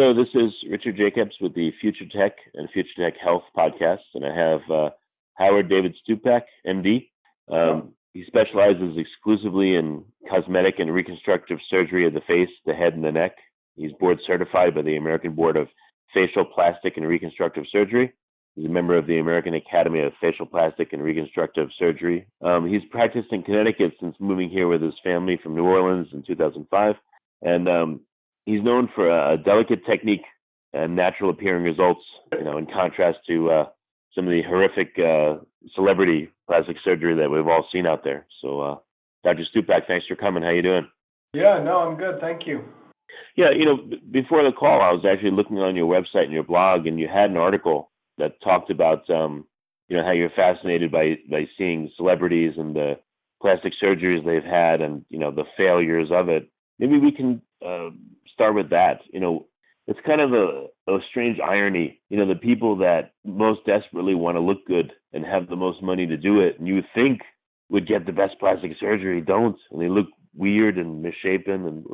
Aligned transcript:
Hello, 0.00 0.14
this 0.14 0.32
is 0.34 0.50
Richard 0.70 0.96
Jacobs 0.96 1.34
with 1.42 1.54
the 1.54 1.72
Future 1.78 2.06
Tech 2.10 2.32
and 2.54 2.70
Future 2.70 2.88
Tech 2.96 3.20
Health 3.22 3.42
podcast, 3.54 3.98
and 4.14 4.24
I 4.24 4.34
have 4.34 4.60
uh, 4.70 4.90
Howard 5.34 5.68
David 5.68 5.94
Stupak, 6.00 6.44
MD. 6.66 7.10
Um, 7.52 7.92
he 8.14 8.24
specializes 8.26 8.96
exclusively 8.96 9.74
in 9.74 10.02
cosmetic 10.26 10.76
and 10.78 10.90
reconstructive 10.90 11.58
surgery 11.68 12.06
of 12.06 12.14
the 12.14 12.22
face, 12.26 12.48
the 12.64 12.72
head, 12.72 12.94
and 12.94 13.04
the 13.04 13.12
neck. 13.12 13.32
He's 13.76 13.92
board 14.00 14.20
certified 14.26 14.74
by 14.74 14.80
the 14.80 14.96
American 14.96 15.34
Board 15.34 15.58
of 15.58 15.68
Facial 16.14 16.46
Plastic 16.46 16.96
and 16.96 17.06
Reconstructive 17.06 17.64
Surgery. 17.70 18.14
He's 18.56 18.64
a 18.64 18.70
member 18.70 18.96
of 18.96 19.06
the 19.06 19.18
American 19.18 19.52
Academy 19.52 20.00
of 20.00 20.14
Facial 20.18 20.46
Plastic 20.46 20.94
and 20.94 21.02
Reconstructive 21.02 21.68
Surgery. 21.78 22.26
Um, 22.40 22.66
he's 22.66 22.88
practiced 22.90 23.28
in 23.32 23.42
Connecticut 23.42 23.92
since 24.00 24.16
moving 24.18 24.48
here 24.48 24.66
with 24.66 24.80
his 24.80 24.94
family 25.04 25.38
from 25.42 25.54
New 25.54 25.66
Orleans 25.66 26.08
in 26.14 26.22
2005. 26.26 26.94
And 27.42 27.68
um, 27.68 28.00
he's 28.46 28.62
known 28.62 28.88
for 28.94 29.08
a 29.08 29.36
delicate 29.36 29.84
technique 29.86 30.24
and 30.72 30.94
natural 30.94 31.30
appearing 31.30 31.64
results, 31.64 32.00
you 32.32 32.44
know, 32.44 32.58
in 32.58 32.66
contrast 32.66 33.18
to 33.28 33.50
uh, 33.50 33.64
some 34.14 34.26
of 34.26 34.30
the 34.30 34.42
horrific 34.42 34.98
uh, 34.98 35.42
celebrity 35.74 36.30
plastic 36.46 36.76
surgery 36.84 37.14
that 37.16 37.30
we've 37.30 37.46
all 37.46 37.66
seen 37.72 37.86
out 37.86 38.04
there. 38.04 38.26
So, 38.42 38.60
uh, 38.60 38.76
Dr. 39.24 39.44
Stupak, 39.54 39.86
thanks 39.86 40.06
for 40.06 40.16
coming. 40.16 40.42
How 40.42 40.50
you 40.50 40.62
doing? 40.62 40.88
Yeah, 41.32 41.62
no, 41.62 41.78
I'm 41.78 41.96
good. 41.96 42.20
Thank 42.20 42.46
you. 42.46 42.64
Yeah, 43.36 43.50
you 43.56 43.64
know, 43.64 43.76
before 44.10 44.42
the 44.42 44.52
call, 44.52 44.80
I 44.80 44.92
was 44.92 45.04
actually 45.10 45.30
looking 45.32 45.58
on 45.58 45.76
your 45.76 45.86
website 45.86 46.24
and 46.24 46.32
your 46.32 46.42
blog, 46.42 46.86
and 46.86 46.98
you 46.98 47.08
had 47.08 47.30
an 47.30 47.36
article 47.36 47.90
that 48.18 48.40
talked 48.42 48.70
about, 48.70 49.08
um, 49.10 49.46
you 49.88 49.96
know, 49.96 50.04
how 50.04 50.12
you're 50.12 50.30
fascinated 50.30 50.90
by 50.90 51.16
by 51.30 51.48
seeing 51.56 51.90
celebrities 51.96 52.52
and 52.56 52.74
the 52.74 52.94
plastic 53.40 53.72
surgeries 53.82 54.24
they've 54.24 54.44
had, 54.44 54.80
and 54.80 55.04
you 55.08 55.18
know, 55.18 55.30
the 55.30 55.44
failures 55.56 56.08
of 56.12 56.28
it. 56.28 56.50
Maybe 56.78 56.98
we 56.98 57.12
can 57.12 57.42
uh, 57.64 57.90
start 58.40 58.54
with 58.54 58.70
that. 58.70 59.00
You 59.12 59.20
know, 59.20 59.46
it's 59.86 60.00
kind 60.06 60.20
of 60.20 60.32
a, 60.32 60.66
a 60.88 60.98
strange 61.10 61.38
irony. 61.40 62.00
You 62.08 62.18
know, 62.18 62.26
the 62.26 62.38
people 62.40 62.76
that 62.78 63.12
most 63.24 63.60
desperately 63.66 64.14
want 64.14 64.36
to 64.36 64.40
look 64.40 64.66
good 64.66 64.92
and 65.12 65.24
have 65.24 65.48
the 65.48 65.56
most 65.56 65.82
money 65.82 66.06
to 66.06 66.16
do 66.16 66.40
it, 66.40 66.58
and 66.58 66.66
you 66.66 66.80
think 66.94 67.20
would 67.68 67.86
get 67.86 68.06
the 68.06 68.12
best 68.12 68.38
plastic 68.40 68.72
surgery, 68.80 69.20
don't, 69.20 69.56
and 69.70 69.80
they 69.80 69.88
look 69.88 70.06
weird 70.34 70.78
and 70.78 71.02
misshapen. 71.02 71.66
And 71.66 71.84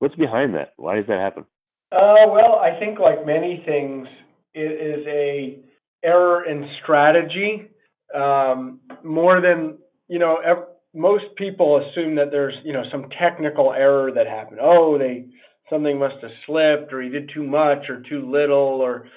what's 0.00 0.16
behind 0.16 0.54
that? 0.54 0.72
Why 0.76 0.96
does 0.96 1.06
that 1.06 1.20
happen? 1.20 1.44
Uh, 1.92 2.26
well, 2.28 2.56
I 2.60 2.78
think 2.80 2.98
like 2.98 3.24
many 3.24 3.62
things, 3.64 4.08
it 4.52 4.60
is 4.60 5.06
a 5.06 5.60
error 6.04 6.44
in 6.44 6.68
strategy 6.82 7.68
um, 8.14 8.80
more 9.04 9.40
than 9.40 9.78
you 10.08 10.18
know. 10.18 10.38
Ev- 10.44 10.68
most 10.96 11.24
people 11.36 11.84
assume 11.84 12.14
that 12.16 12.30
there's 12.30 12.54
you 12.64 12.72
know 12.72 12.84
some 12.90 13.06
technical 13.20 13.72
error 13.72 14.12
that 14.12 14.26
happened. 14.26 14.60
Oh, 14.62 14.96
they 14.98 15.26
something 15.70 15.98
must 15.98 16.16
have 16.22 16.30
slipped 16.46 16.92
or 16.92 17.02
he 17.02 17.08
did 17.08 17.30
too 17.32 17.42
much 17.42 17.88
or 17.88 18.02
too 18.08 18.30
little 18.30 18.80
or 18.80 19.08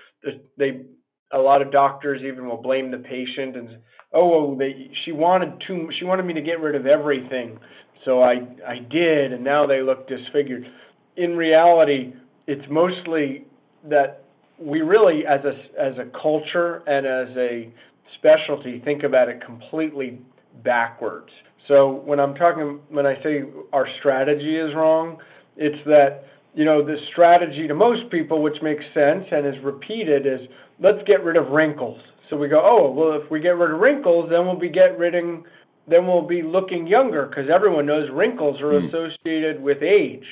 they 0.58 0.82
a 1.34 1.38
lot 1.38 1.62
of 1.62 1.72
doctors 1.72 2.22
even 2.24 2.48
will 2.48 2.62
blame 2.62 2.92
the 2.92 2.98
patient 2.98 3.56
and 3.56 3.78
oh 4.14 4.56
they 4.58 4.90
she 5.06 5.12
wanted 5.12 5.62
too 5.68 5.90
she 6.00 6.06
wanted 6.06 6.26
me 6.26 6.34
to 6.34 6.42
get 6.42 6.60
rid 6.60 6.76
of 6.76 6.86
everything. 6.86 7.60
So 8.06 8.24
I 8.24 8.36
I 8.66 8.80
did 8.90 9.34
and 9.34 9.44
now 9.44 9.68
they 9.68 9.82
look 9.82 10.08
disfigured. 10.08 10.66
In 11.18 11.36
reality 11.36 12.14
it's 12.48 12.66
mostly 12.70 13.46
that 13.90 14.24
we 14.60 14.82
really 14.82 15.24
as 15.28 15.42
a 15.44 15.82
as 15.82 15.94
a 15.98 16.10
culture 16.22 16.82
and 16.88 17.06
as 17.06 17.36
a 17.38 17.72
specialty 18.18 18.82
think 18.86 19.04
about 19.04 19.28
it 19.28 19.44
completely 19.46 20.20
backwards. 20.64 21.30
So 21.68 22.02
when 22.06 22.22
I'm 22.22 22.36
talking 22.36 22.80
when 22.90 23.06
I 23.06 23.22
say 23.22 23.44
our 23.74 23.88
strategy 24.00 24.56
is 24.58 24.74
wrong 24.74 25.18
it's 25.58 25.84
that 25.86 26.24
you 26.58 26.66
know, 26.66 26.84
the 26.84 26.96
strategy 27.12 27.68
to 27.68 27.76
most 27.76 28.10
people, 28.10 28.42
which 28.42 28.58
makes 28.64 28.84
sense 28.92 29.26
and 29.32 29.46
is 29.46 29.64
repeated, 29.64 30.26
is 30.26 30.40
let's 30.80 30.98
get 31.06 31.24
rid 31.24 31.38
of 31.38 31.50
wrinkles. 31.50 32.02
So 32.32 32.36
we 32.36 32.50
go, 32.50 32.60
oh, 32.60 32.90
well, 32.92 33.22
if 33.24 33.30
we 33.30 33.40
get 33.40 33.50
rid 33.50 33.72
of 33.72 33.80
wrinkles, 33.80 34.32
then 34.32 34.48
we'll 34.48 34.58
be 34.58 34.70
get 34.70 34.98
rid 34.98 35.14
of, 35.14 35.46
then 35.88 36.08
we'll 36.08 36.26
be 36.28 36.42
looking 36.42 36.88
younger 36.88 37.28
because 37.28 37.46
everyone 37.54 37.86
knows 37.86 38.10
wrinkles 38.12 38.60
are 38.60 38.74
mm. 38.74 38.88
associated 38.90 39.62
with 39.62 39.84
age. 39.84 40.26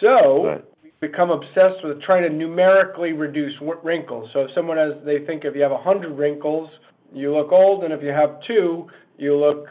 So 0.00 0.46
right. 0.46 0.64
we 0.82 0.92
become 0.98 1.30
obsessed 1.30 1.84
with 1.84 2.00
trying 2.00 2.22
to 2.22 2.34
numerically 2.34 3.12
reduce 3.12 3.52
wrinkles. 3.84 4.30
So 4.32 4.40
if 4.40 4.50
someone 4.54 4.78
has, 4.78 4.94
they 5.04 5.26
think 5.26 5.44
if 5.44 5.54
you 5.54 5.60
have 5.60 5.72
a 5.72 5.82
hundred 5.82 6.16
wrinkles, 6.16 6.70
you 7.12 7.36
look 7.36 7.52
old, 7.52 7.84
and 7.84 7.92
if 7.92 8.02
you 8.02 8.08
have 8.08 8.40
two, 8.46 8.86
you 9.18 9.36
look 9.36 9.66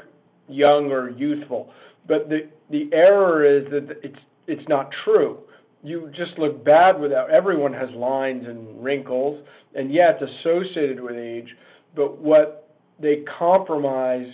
young 0.47 0.91
or 0.91 1.09
youthful. 1.09 1.73
But 2.07 2.29
the 2.29 2.47
the 2.69 2.91
error 2.93 3.43
is 3.43 3.65
that 3.71 3.97
it's 4.03 4.19
it's 4.45 4.69
not 4.69 4.91
true 5.03 5.39
you 5.85 6.09
just 6.15 6.37
look 6.37 6.63
bad 6.63 6.99
without 6.99 7.29
everyone 7.29 7.73
has 7.73 7.89
lines 7.95 8.45
and 8.47 8.83
wrinkles 8.83 9.43
and 9.75 9.93
yeah 9.93 10.11
it's 10.11 10.31
associated 10.41 10.99
with 11.01 11.15
age 11.15 11.49
but 11.95 12.17
what 12.17 12.65
they 12.99 13.23
compromise 13.37 14.27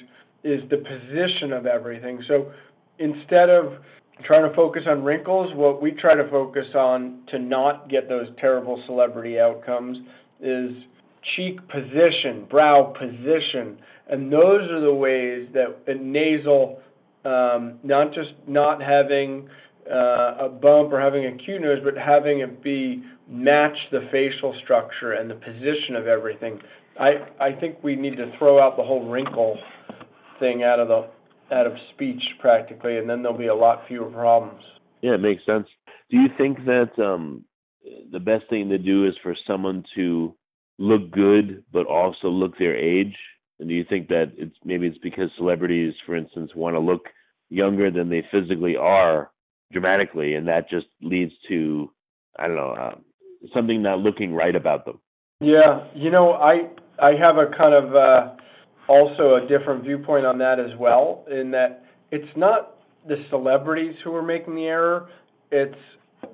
is 0.43 0.61
the 0.69 0.77
position 0.77 1.53
of 1.53 1.65
everything. 1.65 2.23
So 2.27 2.51
instead 2.99 3.49
of 3.49 3.73
trying 4.25 4.47
to 4.47 4.55
focus 4.55 4.83
on 4.87 5.03
wrinkles 5.03 5.51
what 5.55 5.81
we 5.81 5.91
try 5.91 6.13
to 6.13 6.29
focus 6.29 6.67
on 6.75 7.21
to 7.29 7.39
not 7.39 7.89
get 7.89 8.07
those 8.07 8.27
terrible 8.39 8.81
celebrity 8.85 9.39
outcomes 9.39 9.97
is 10.39 10.71
cheek 11.35 11.57
position 11.69 12.45
brow 12.47 12.93
position 12.99 13.79
and 14.09 14.31
those 14.31 14.69
are 14.69 14.79
the 14.79 14.93
ways 14.93 15.47
that 15.53 15.99
nasal 15.99 16.79
um, 17.25 17.79
not 17.83 18.13
just 18.13 18.29
not 18.47 18.79
having 18.79 19.49
uh, 19.89 20.45
a 20.45 20.49
bump 20.49 20.91
or 20.91 20.99
having 20.99 21.25
a 21.25 21.37
cute 21.43 21.61
nose, 21.61 21.79
but 21.83 21.97
having 21.97 22.39
it 22.39 22.63
be 22.63 23.03
match 23.27 23.77
the 23.91 24.01
facial 24.11 24.55
structure 24.63 25.13
and 25.13 25.29
the 25.29 25.35
position 25.35 25.95
of 25.95 26.07
everything. 26.07 26.59
I 26.99 27.27
I 27.39 27.59
think 27.59 27.83
we 27.83 27.95
need 27.95 28.17
to 28.17 28.31
throw 28.37 28.61
out 28.61 28.77
the 28.77 28.83
whole 28.83 29.09
wrinkle 29.09 29.57
thing 30.39 30.63
out 30.63 30.79
of 30.79 30.87
the 30.87 31.07
out 31.55 31.67
of 31.67 31.73
speech 31.93 32.21
practically, 32.39 32.97
and 32.97 33.09
then 33.09 33.21
there'll 33.23 33.37
be 33.37 33.47
a 33.47 33.55
lot 33.55 33.83
fewer 33.87 34.09
problems. 34.09 34.63
Yeah, 35.01 35.15
it 35.15 35.21
makes 35.21 35.45
sense. 35.45 35.67
Do 36.09 36.17
you 36.17 36.27
think 36.37 36.65
that 36.65 36.91
um, 37.03 37.45
the 38.11 38.19
best 38.19 38.43
thing 38.49 38.69
to 38.69 38.77
do 38.77 39.07
is 39.07 39.13
for 39.23 39.35
someone 39.47 39.83
to 39.95 40.35
look 40.77 41.11
good 41.11 41.63
but 41.71 41.87
also 41.87 42.27
look 42.27 42.57
their 42.57 42.77
age? 42.77 43.15
And 43.59 43.69
do 43.69 43.75
you 43.75 43.85
think 43.87 44.07
that 44.07 44.33
it's 44.37 44.55
maybe 44.63 44.87
it's 44.87 44.97
because 44.99 45.29
celebrities, 45.37 45.93
for 46.05 46.15
instance, 46.15 46.51
want 46.55 46.75
to 46.75 46.79
look 46.79 47.05
younger 47.49 47.91
than 47.91 48.09
they 48.09 48.23
physically 48.31 48.75
are, 48.75 49.30
dramatically, 49.71 50.33
and 50.35 50.47
that 50.47 50.69
just 50.69 50.87
leads 51.01 51.31
to 51.49 51.89
I 52.37 52.47
don't 52.47 52.55
know 52.55 52.75
uh, 52.79 52.95
something 53.53 53.81
not 53.81 53.99
looking 53.99 54.33
right 54.33 54.55
about 54.55 54.85
them. 54.85 54.99
Yeah, 55.39 55.85
you 55.95 56.11
know, 56.11 56.33
I 56.33 56.69
I 57.01 57.11
have 57.19 57.37
a 57.37 57.55
kind 57.57 57.73
of 57.73 57.95
uh, 57.95 58.35
also 58.87 59.35
a 59.35 59.47
different 59.47 59.83
viewpoint 59.83 60.25
on 60.25 60.37
that 60.39 60.59
as 60.59 60.77
well. 60.79 61.25
In 61.29 61.51
that 61.51 61.83
it's 62.11 62.37
not 62.37 62.75
the 63.07 63.17
celebrities 63.29 63.95
who 64.03 64.15
are 64.15 64.21
making 64.21 64.55
the 64.55 64.65
error; 64.65 65.09
it's 65.51 65.75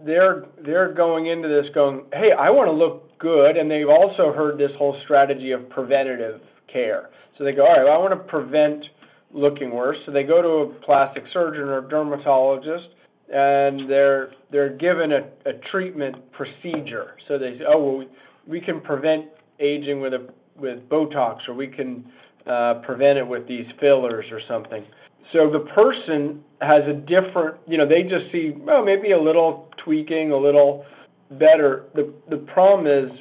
they're 0.05 0.45
they're 0.65 0.93
going 0.93 1.27
into 1.27 1.47
this 1.47 1.73
going, 1.73 2.05
hey, 2.13 2.29
I 2.37 2.49
want 2.49 2.67
to 2.67 2.73
look 2.73 3.17
good, 3.19 3.57
and 3.57 3.69
they've 3.69 3.89
also 3.89 4.33
heard 4.33 4.57
this 4.57 4.71
whole 4.77 4.99
strategy 5.03 5.51
of 5.51 5.69
preventative 5.69 6.41
care. 6.71 7.09
So 7.37 7.43
they 7.43 7.51
go, 7.51 7.63
all 7.63 7.75
right, 7.75 7.83
well, 7.83 7.93
I 7.93 7.97
want 7.97 8.13
to 8.13 8.29
prevent 8.29 8.83
looking 9.31 9.71
worse. 9.71 9.97
So 10.05 10.11
they 10.11 10.23
go 10.23 10.41
to 10.41 10.71
a 10.71 10.85
plastic 10.85 11.23
surgeon 11.33 11.63
or 11.63 11.81
dermatologist, 11.81 12.87
and 13.33 13.89
they're 13.89 14.31
they're 14.51 14.75
given 14.75 15.11
a, 15.11 15.49
a 15.49 15.53
treatment 15.71 16.15
procedure. 16.31 17.15
So 17.27 17.37
they 17.37 17.57
say, 17.57 17.65
oh 17.67 17.83
well, 17.83 18.07
we, 18.47 18.61
can 18.61 18.81
prevent 18.81 19.25
aging 19.59 20.01
with 20.01 20.13
a 20.13 20.27
with 20.55 20.87
Botox, 20.89 21.39
or 21.47 21.53
we 21.53 21.67
can 21.67 22.05
uh, 22.49 22.81
prevent 22.85 23.17
it 23.17 23.27
with 23.27 23.47
these 23.47 23.65
fillers 23.79 24.25
or 24.31 24.39
something. 24.47 24.85
So 25.33 25.51
the 25.51 25.65
person 25.75 26.43
has 26.61 26.83
a 26.89 26.93
different, 26.93 27.57
you 27.67 27.77
know, 27.77 27.87
they 27.87 28.03
just 28.03 28.31
see, 28.31 28.53
well, 28.57 28.83
maybe 28.83 29.11
a 29.11 29.21
little 29.21 29.69
tweaking, 29.83 30.31
a 30.31 30.37
little 30.37 30.85
better. 31.31 31.85
The 31.95 32.13
the 32.29 32.37
problem 32.37 32.87
is 32.87 33.11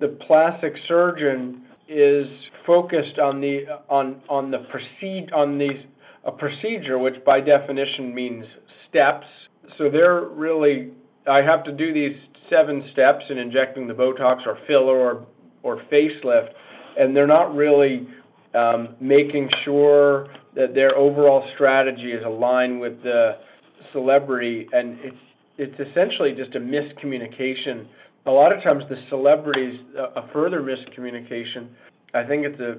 the 0.00 0.18
plastic 0.26 0.72
surgeon 0.88 1.62
is 1.88 2.26
focused 2.66 3.18
on 3.18 3.40
the 3.40 3.64
on 3.90 4.22
on 4.28 4.50
the 4.50 4.58
proceed 4.70 5.30
on 5.32 5.58
these 5.58 5.84
a 6.24 6.32
procedure 6.32 6.98
which 6.98 7.16
by 7.24 7.40
definition 7.40 8.14
means 8.14 8.44
steps. 8.88 9.26
So 9.78 9.90
they're 9.90 10.26
really 10.26 10.92
I 11.28 11.42
have 11.42 11.64
to 11.64 11.72
do 11.72 11.92
these 11.92 12.16
seven 12.50 12.88
steps 12.92 13.24
in 13.30 13.38
injecting 13.38 13.86
the 13.86 13.94
Botox 13.94 14.46
or 14.46 14.58
filler 14.66 14.98
or 14.98 15.26
or 15.62 15.82
facelift, 15.92 16.48
and 16.98 17.14
they're 17.14 17.26
not 17.26 17.54
really 17.54 18.08
um, 18.54 18.96
making 19.00 19.48
sure 19.64 20.26
that 20.54 20.74
their 20.74 20.96
overall 20.96 21.48
strategy 21.54 22.12
is 22.12 22.22
aligned 22.24 22.80
with 22.80 23.02
the 23.02 23.38
celebrity, 23.92 24.66
and 24.72 24.98
it's 25.00 25.16
it's 25.58 25.90
essentially 25.90 26.34
just 26.36 26.54
a 26.56 26.60
miscommunication. 26.60 27.86
A 28.26 28.30
lot 28.30 28.56
of 28.56 28.62
times, 28.62 28.84
the 28.88 28.96
celebrities 29.08 29.78
a 30.16 30.28
further 30.32 30.60
miscommunication. 30.60 31.68
I 32.14 32.24
think 32.24 32.44
it's 32.44 32.60
a 32.60 32.78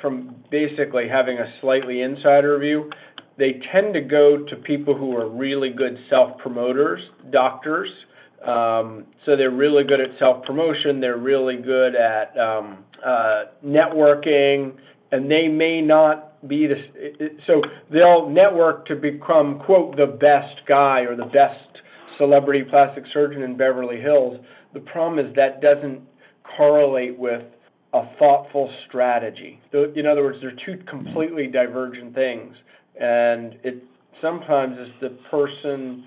from 0.00 0.34
basically 0.50 1.08
having 1.08 1.38
a 1.38 1.46
slightly 1.60 2.02
insider 2.02 2.58
view. 2.58 2.90
They 3.38 3.60
tend 3.72 3.94
to 3.94 4.00
go 4.00 4.44
to 4.48 4.56
people 4.56 4.96
who 4.96 5.16
are 5.16 5.28
really 5.28 5.70
good 5.70 5.96
self 6.10 6.38
promoters, 6.38 7.00
doctors. 7.30 7.88
Um, 8.46 9.06
so 9.24 9.36
they're 9.36 9.50
really 9.50 9.84
good 9.84 10.00
at 10.00 10.18
self 10.18 10.44
promotion. 10.44 11.00
They're 11.00 11.18
really 11.18 11.56
good 11.56 11.94
at 11.94 12.36
um, 12.38 12.84
uh, 13.04 13.44
networking, 13.64 14.72
and 15.12 15.30
they 15.30 15.48
may 15.48 15.80
not 15.80 16.46
be 16.48 16.66
the 16.66 17.28
so 17.46 17.62
they'll 17.92 18.28
network 18.28 18.86
to 18.86 18.96
become 18.96 19.60
quote 19.64 19.96
the 19.96 20.06
best 20.06 20.66
guy 20.66 21.00
or 21.00 21.14
the 21.14 21.26
best 21.26 21.82
celebrity 22.18 22.64
plastic 22.68 23.04
surgeon 23.12 23.42
in 23.42 23.56
Beverly 23.56 24.00
Hills. 24.00 24.38
The 24.74 24.80
problem 24.80 25.24
is 25.24 25.34
that 25.36 25.60
doesn't 25.60 26.00
correlate 26.56 27.18
with 27.18 27.42
a 27.92 28.02
thoughtful 28.18 28.72
strategy. 28.88 29.60
In 29.72 30.06
other 30.06 30.22
words, 30.22 30.38
they're 30.40 30.56
two 30.64 30.82
completely 30.88 31.46
divergent 31.46 32.14
things, 32.14 32.54
and 33.00 33.56
it 33.62 33.82
sometimes 34.20 34.78
is 34.78 34.88
the 35.00 35.10
person 35.30 36.04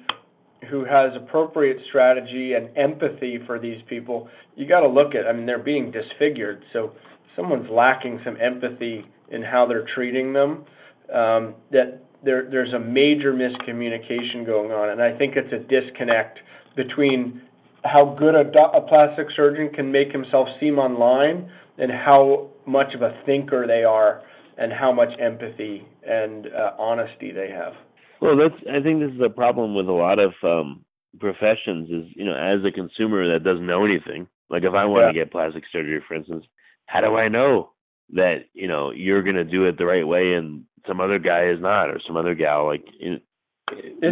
who 0.69 0.83
has 0.85 1.11
appropriate 1.15 1.77
strategy 1.89 2.53
and 2.53 2.75
empathy 2.77 3.39
for 3.45 3.59
these 3.59 3.81
people. 3.87 4.27
You 4.55 4.67
got 4.67 4.81
to 4.81 4.87
look 4.87 5.13
at. 5.13 5.27
I 5.27 5.33
mean, 5.33 5.45
they're 5.45 5.59
being 5.59 5.91
disfigured, 5.91 6.63
so 6.73 6.93
someone's 7.35 7.69
lacking 7.69 8.19
some 8.23 8.37
empathy 8.41 9.05
in 9.29 9.43
how 9.43 9.65
they're 9.67 9.87
treating 9.93 10.33
them, 10.33 10.65
um, 11.13 11.55
that 11.71 12.01
there, 12.23 12.47
there's 12.49 12.73
a 12.73 12.79
major 12.79 13.33
miscommunication 13.33 14.45
going 14.45 14.71
on. 14.71 14.89
And 14.89 15.01
I 15.01 15.15
think 15.17 15.35
it's 15.35 15.51
a 15.53 15.59
disconnect 15.59 16.39
between 16.75 17.41
how 17.83 18.15
good 18.17 18.35
a, 18.35 18.43
do- 18.43 18.59
a 18.59 18.81
plastic 18.81 19.27
surgeon 19.35 19.69
can 19.73 19.91
make 19.91 20.11
himself 20.11 20.47
seem 20.59 20.79
online 20.79 21.51
and 21.77 21.91
how 21.91 22.49
much 22.65 22.93
of 22.95 23.01
a 23.01 23.21
thinker 23.25 23.67
they 23.67 23.83
are 23.83 24.23
and 24.57 24.71
how 24.71 24.91
much 24.91 25.09
empathy 25.19 25.85
and 26.07 26.47
uh, 26.47 26.71
honesty 26.79 27.31
they 27.31 27.49
have. 27.49 27.73
Well, 28.21 28.37
that's 28.37 28.61
I 28.69 28.81
think 28.81 29.01
this 29.01 29.11
is 29.11 29.21
a 29.23 29.29
problem 29.29 29.75
with 29.75 29.87
a 29.87 29.91
lot 29.91 30.19
of 30.19 30.33
um 30.43 30.85
professions 31.19 31.89
is, 31.89 32.11
you 32.15 32.25
know, 32.25 32.35
as 32.35 32.63
a 32.65 32.71
consumer 32.71 33.31
that 33.33 33.43
doesn't 33.43 33.65
know 33.65 33.85
anything, 33.85 34.27
like 34.49 34.63
if 34.63 34.73
I 34.73 34.85
want 34.85 35.03
yeah. 35.03 35.07
to 35.07 35.25
get 35.25 35.31
plastic 35.31 35.63
surgery 35.71 36.01
for 36.07 36.15
instance, 36.15 36.45
how 36.85 37.01
do 37.01 37.15
I 37.15 37.29
know 37.29 37.71
that 38.13 38.45
you 38.53 38.67
know 38.67 38.91
you're 38.91 39.23
going 39.23 39.35
to 39.35 39.43
do 39.43 39.65
it 39.65 39.77
the 39.77 39.85
right 39.85 40.07
way 40.07 40.33
and 40.33 40.63
some 40.87 41.01
other 41.01 41.19
guy 41.19 41.49
is 41.49 41.59
not 41.59 41.89
or 41.89 41.99
some 42.05 42.17
other 42.17 42.35
gal 42.35 42.67
like 42.67 42.85
you 42.99 43.11
know, 43.11 43.17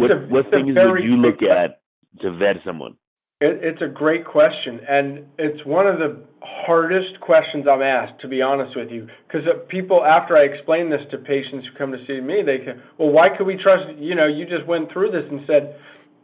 what, 0.00 0.10
a, 0.10 0.16
what 0.28 0.50
things 0.50 0.74
would 0.74 1.04
you 1.04 1.16
look 1.16 1.42
at 1.42 1.80
to 2.20 2.32
vet 2.32 2.56
someone 2.64 2.96
it, 3.44 3.62
it's 3.62 3.82
a 3.82 3.88
great 3.88 4.24
question 4.24 4.80
and 4.88 5.24
it's 5.38 5.64
one 5.66 5.86
of 5.86 5.98
the 5.98 6.22
hardest 6.40 7.20
questions 7.20 7.66
i'm 7.70 7.82
asked 7.82 8.20
to 8.20 8.28
be 8.28 8.40
honest 8.40 8.76
with 8.76 8.90
you 8.90 9.06
because 9.26 9.46
people 9.68 10.04
after 10.04 10.36
i 10.36 10.42
explain 10.42 10.90
this 10.90 11.00
to 11.10 11.18
patients 11.18 11.66
who 11.66 11.78
come 11.78 11.92
to 11.92 11.98
see 12.06 12.20
me 12.20 12.42
they 12.44 12.58
can 12.64 12.80
well 12.98 13.10
why 13.10 13.28
could 13.36 13.46
we 13.46 13.56
trust 13.56 13.84
you 13.98 14.14
know 14.14 14.26
you 14.26 14.44
just 14.44 14.66
went 14.66 14.90
through 14.92 15.10
this 15.10 15.24
and 15.30 15.40
said 15.46 15.76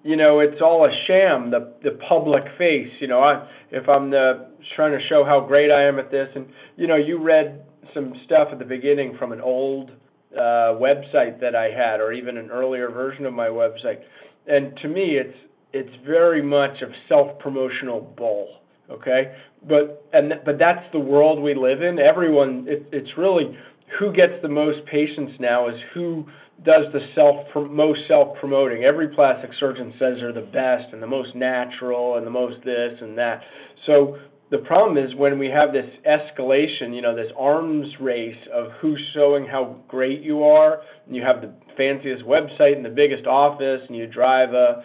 you 0.03 0.17
know 0.17 0.41
it's 0.41 0.61
all 0.63 0.85
a 0.85 0.93
sham 1.07 1.51
the 1.51 1.73
the 1.83 1.99
public 2.09 2.45
face 2.57 2.91
you 3.01 3.07
know 3.07 3.21
i 3.21 3.47
if 3.71 3.89
i'm 3.89 4.11
the 4.11 4.49
trying 4.77 4.93
to 4.93 5.07
show 5.09 5.25
how 5.25 5.41
great 5.41 5.71
i 5.71 5.83
am 5.83 5.99
at 5.99 6.11
this 6.11 6.29
and 6.35 6.47
you 6.77 6.87
know 6.87 6.97
you 6.97 7.19
read 7.23 7.63
some 7.95 8.15
stuff 8.25 8.49
at 8.53 8.59
the 8.59 8.65
beginning 8.65 9.17
from 9.19 9.33
an 9.33 9.41
old 9.41 9.91
uh 10.37 10.77
website 10.79 11.41
that 11.41 11.55
i 11.55 11.65
had 11.71 12.01
or 12.01 12.13
even 12.13 12.37
an 12.37 12.51
earlier 12.51 12.91
version 12.91 13.27
of 13.27 13.35
my 13.35 13.49
website 13.49 14.01
and 14.47 14.77
to 14.81 14.89
me 14.89 15.17
it's 15.17 15.37
it's 15.73 15.95
very 16.07 16.43
much 16.43 16.83
of 16.83 16.91
self 17.09 17.39
promotional 17.39 18.01
bull 18.17 18.49
okay 18.91 19.35
but 19.69 20.05
and 20.13 20.33
but 20.45 20.59
that's 20.59 20.85
the 20.93 20.99
world 20.99 21.43
we 21.43 21.55
live 21.55 21.83
in 21.83 21.99
everyone 21.99 22.67
it, 22.69 22.87
it's 22.93 23.11
really 23.17 23.57
who 23.99 24.13
gets 24.13 24.35
the 24.43 24.49
most 24.49 24.79
patients 24.87 25.33
now 25.41 25.69
is 25.69 25.75
who 25.95 26.25
does 26.65 26.85
the 26.93 27.01
self 27.15 27.47
most 27.71 28.01
self 28.07 28.37
promoting. 28.39 28.85
Every 28.85 29.09
plastic 29.09 29.51
surgeon 29.59 29.93
says 29.99 30.17
they're 30.21 30.33
the 30.33 30.41
best 30.41 30.93
and 30.93 31.03
the 31.03 31.07
most 31.07 31.35
natural 31.35 32.17
and 32.17 32.27
the 32.27 32.31
most 32.31 32.63
this 32.65 32.99
and 33.01 33.17
that. 33.19 33.41
So 33.87 34.19
the 34.51 34.59
problem 34.59 34.99
is 34.99 35.15
when 35.15 35.39
we 35.39 35.47
have 35.47 35.73
this 35.73 35.89
escalation, 36.07 36.95
you 36.95 37.03
know, 37.03 37.15
this 37.15 37.31
arms 37.39 37.87
race 38.01 38.37
of 38.53 38.73
who's 38.81 39.01
showing 39.15 39.47
how 39.47 39.77
great 39.89 40.23
you 40.23 40.43
are, 40.43 40.81
and 41.07 41.15
you 41.15 41.23
have 41.23 41.41
the 41.41 41.55
fanciest 41.77 42.25
website 42.25 42.77
and 42.77 42.85
the 42.85 42.91
biggest 42.91 43.27
office, 43.27 43.81
and 43.89 43.97
you 43.97 44.07
drive 44.07 44.53
a, 44.53 44.83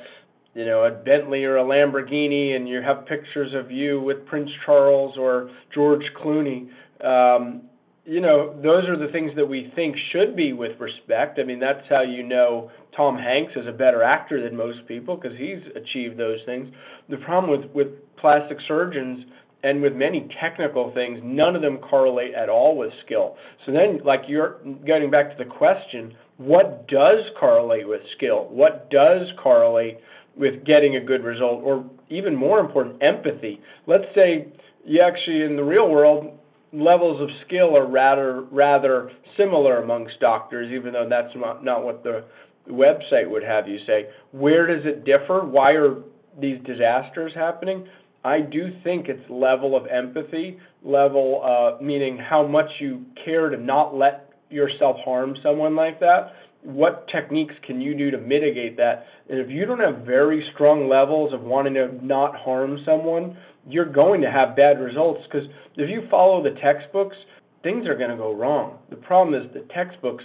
you 0.56 0.66
know, 0.66 0.86
a 0.86 0.92
Bentley 0.92 1.44
or 1.44 1.58
a 1.58 1.64
Lamborghini, 1.64 2.56
and 2.56 2.68
you 2.68 2.82
have 2.82 3.06
pictures 3.06 3.54
of 3.54 3.70
you 3.70 4.02
with 4.02 4.26
Prince 4.26 4.50
Charles 4.66 5.16
or 5.18 5.52
George 5.74 6.04
Clooney. 6.18 6.70
Um, 7.04 7.64
you 8.06 8.22
know, 8.22 8.54
those 8.64 8.88
are 8.88 8.98
the 8.98 9.12
things 9.12 9.32
that 9.36 9.46
we 9.46 9.72
think 9.76 9.96
should 10.12 10.36
be 10.36 10.54
with 10.54 10.80
respect. 10.80 11.40
I 11.40 11.44
mean, 11.44 11.60
that's 11.60 11.84
how 11.90 12.04
you 12.04 12.24
know 12.24 12.72
Tom 12.96 13.18
Hanks 13.18 13.52
is 13.56 13.68
a 13.68 13.72
better 13.74 14.02
actor 14.02 14.42
than 14.42 14.56
most 14.56 14.88
people 14.88 15.18
because 15.18 15.38
he's 15.38 15.60
achieved 15.76 16.18
those 16.18 16.40
things. 16.46 16.74
The 17.10 17.18
problem 17.18 17.60
with 17.60 17.70
with 17.72 17.88
plastic 18.18 18.58
surgeons 18.68 19.26
and 19.64 19.82
with 19.82 19.94
many 19.94 20.30
technical 20.40 20.94
things, 20.94 21.20
none 21.24 21.56
of 21.56 21.64
them 21.64 21.80
correlate 21.80 22.34
at 22.34 22.48
all 22.48 22.78
with 22.78 22.92
skill. 23.06 23.36
So 23.66 23.74
then, 23.74 24.00
like 24.06 24.22
you're 24.28 24.60
getting 24.86 25.12
back 25.12 25.36
to 25.36 25.44
the 25.44 25.50
question, 25.50 26.14
what 26.38 26.88
does 26.88 27.20
correlate 27.40 27.88
with 27.88 28.02
skill? 28.16 28.48
What 28.50 28.90
does 28.92 29.28
correlate 29.42 29.98
with 30.38 30.66
getting 30.66 30.96
a 30.98 31.02
good 31.02 31.24
result, 31.24 31.62
or 31.64 31.86
even 32.10 32.36
more 32.36 32.60
important, 32.60 33.02
empathy? 33.02 33.60
Let's 33.88 34.06
say 34.14 34.48
you 34.86 35.02
actually 35.02 35.44
in 35.44 35.56
the 35.56 35.64
real 35.64 35.90
world 35.90 36.38
levels 36.74 37.22
of 37.22 37.30
skill 37.48 37.76
are 37.76 37.88
rather 37.88 38.42
rather 38.52 39.12
similar 39.38 39.82
amongst 39.82 40.20
doctors, 40.20 40.72
even 40.74 40.94
though 40.94 41.08
that's 41.10 41.34
not, 41.36 41.64
not 41.64 41.84
what 41.84 42.04
the 42.04 42.24
website 42.70 43.30
would 43.30 43.44
have 43.44 43.68
you 43.68 43.80
say. 43.86 44.08
Where 44.32 44.68
does 44.68 44.86
it 44.86 45.06
differ? 45.06 45.46
Why 45.46 45.72
are 45.72 45.96
these 46.40 46.58
disasters 46.66 47.32
happening? 47.36 47.88
I 48.24 48.40
do 48.42 48.70
think 48.84 49.08
it's 49.08 49.22
level 49.30 49.78
of 49.78 49.86
empathy, 49.88 50.60
level 50.84 51.42
uh, 51.44 51.82
meaning 51.84 52.18
how 52.18 52.46
much 52.46 52.70
you 52.80 53.06
care 53.24 53.50
to 53.50 53.58
not 53.58 53.96
let 53.96 54.34
yourself 54.50 54.98
harm 55.06 55.36
someone 55.44 55.76
like 55.76 56.00
that. 56.00 56.32
What 56.66 57.08
techniques 57.08 57.54
can 57.66 57.80
you 57.80 57.96
do 57.96 58.12
to 58.12 58.18
mitigate 58.18 58.78
that? 58.78 59.06
And 59.30 59.40
if 59.40 59.50
you 59.50 59.66
don't 59.66 59.80
have 59.80 60.06
very 60.06 60.46
strong 60.54 60.90
levels 60.90 61.34
of 61.34 61.42
wanting 61.42 61.76
to 61.76 62.06
not 62.06 62.36
harm 62.36 62.80
someone, 62.86 63.38
you're 63.68 63.92
going 63.92 64.22
to 64.22 64.32
have 64.32 64.56
bad 64.56 64.80
results 64.80 65.22
because 65.26 65.48
if 65.78 65.90
you 65.90 66.08
follow 66.10 66.44
the 66.44 66.60
textbooks, 66.62 67.16
things 67.64 67.88
are 67.88 67.98
going 67.98 68.12
to 68.12 68.18
go 68.18 68.34
wrong. 68.34 68.78
The 68.90 68.96
problem 68.96 69.40
is 69.40 69.52
the 69.54 69.66
textbooks 69.74 70.24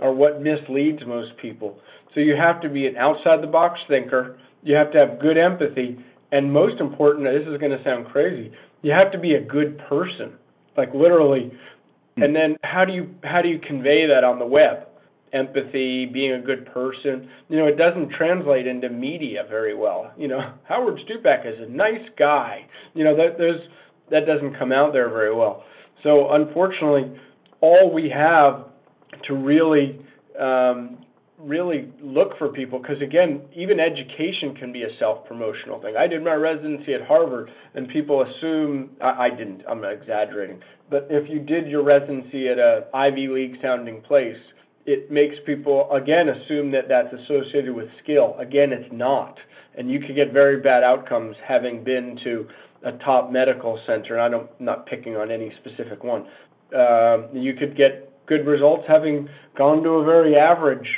are 0.00 0.12
what 0.12 0.42
misleads 0.42 1.02
most 1.06 1.32
people. 1.40 1.78
So 2.14 2.20
you 2.20 2.34
have 2.36 2.60
to 2.62 2.68
be 2.68 2.86
an 2.86 2.96
outside 2.96 3.42
the 3.42 3.46
box 3.46 3.78
thinker, 3.88 4.38
you 4.62 4.74
have 4.74 4.92
to 4.92 4.98
have 4.98 5.20
good 5.20 5.38
empathy, 5.38 5.98
and 6.30 6.52
most 6.52 6.80
important, 6.80 7.26
this 7.26 7.46
is 7.46 7.58
going 7.60 7.76
to 7.76 7.82
sound 7.84 8.06
crazy, 8.06 8.52
you 8.82 8.92
have 8.92 9.12
to 9.12 9.18
be 9.18 9.34
a 9.34 9.40
good 9.40 9.78
person. 9.88 10.32
Like 10.76 10.94
literally. 10.94 11.52
Hmm. 12.16 12.22
And 12.22 12.36
then 12.36 12.56
how 12.62 12.84
do 12.84 12.92
you 12.92 13.14
how 13.22 13.42
do 13.42 13.48
you 13.48 13.58
convey 13.58 14.06
that 14.06 14.24
on 14.24 14.38
the 14.38 14.46
web? 14.46 14.88
Empathy, 15.32 16.06
being 16.06 16.32
a 16.32 16.40
good 16.40 16.66
person. 16.72 17.28
You 17.48 17.58
know, 17.58 17.66
it 17.66 17.76
doesn't 17.76 18.10
translate 18.10 18.66
into 18.66 18.88
media 18.88 19.44
very 19.48 19.74
well. 19.74 20.12
You 20.16 20.28
know, 20.28 20.40
Howard 20.64 20.98
Stupak 21.08 21.46
is 21.46 21.60
a 21.60 21.70
nice 21.70 22.08
guy. 22.18 22.66
You 22.94 23.04
know, 23.04 23.16
that 23.16 23.38
there's 23.38 23.60
that 24.10 24.26
doesn't 24.26 24.58
come 24.58 24.72
out 24.72 24.92
there 24.92 25.08
very 25.08 25.34
well. 25.34 25.64
So 26.02 26.32
unfortunately, 26.32 27.18
all 27.60 27.92
we 27.92 28.10
have 28.10 28.66
to 29.26 29.34
really 29.34 29.98
um, 30.38 30.98
really 31.42 31.92
look 32.00 32.38
for 32.38 32.48
people 32.48 32.78
because 32.78 33.00
again 33.02 33.42
even 33.56 33.80
education 33.80 34.54
can 34.54 34.72
be 34.72 34.82
a 34.82 34.98
self-promotional 35.00 35.80
thing 35.82 35.94
i 35.98 36.06
did 36.06 36.22
my 36.22 36.34
residency 36.34 36.94
at 36.94 37.02
harvard 37.02 37.50
and 37.74 37.88
people 37.88 38.22
assume 38.22 38.90
i, 39.02 39.26
I 39.26 39.30
didn't 39.30 39.62
i'm 39.68 39.84
exaggerating 39.84 40.60
but 40.88 41.08
if 41.10 41.28
you 41.28 41.40
did 41.40 41.66
your 41.66 41.82
residency 41.82 42.48
at 42.48 42.58
a 42.58 42.86
ivy 42.94 43.26
league 43.26 43.56
sounding 43.60 44.02
place 44.02 44.36
it 44.86 45.10
makes 45.10 45.36
people 45.46 45.90
again 45.92 46.28
assume 46.28 46.70
that 46.72 46.88
that's 46.88 47.12
associated 47.12 47.74
with 47.74 47.88
skill. 48.02 48.36
Again 48.38 48.72
it's 48.72 48.92
not. 48.92 49.38
And 49.76 49.90
you 49.90 50.00
can 50.00 50.14
get 50.14 50.32
very 50.32 50.60
bad 50.60 50.82
outcomes 50.82 51.36
having 51.46 51.82
been 51.82 52.18
to 52.24 52.46
a 52.84 52.92
top 53.04 53.30
medical 53.30 53.80
center. 53.86 54.18
And 54.18 54.22
i 54.22 54.28
don't 54.28 54.50
I'm 54.58 54.66
not 54.66 54.86
picking 54.86 55.16
on 55.16 55.30
any 55.30 55.52
specific 55.60 56.04
one. 56.04 56.26
Um, 56.74 57.28
you 57.32 57.54
could 57.54 57.76
get 57.76 58.12
good 58.26 58.46
results 58.46 58.84
having 58.88 59.28
gone 59.56 59.82
to 59.82 59.90
a 59.90 60.04
very 60.04 60.36
average 60.36 60.88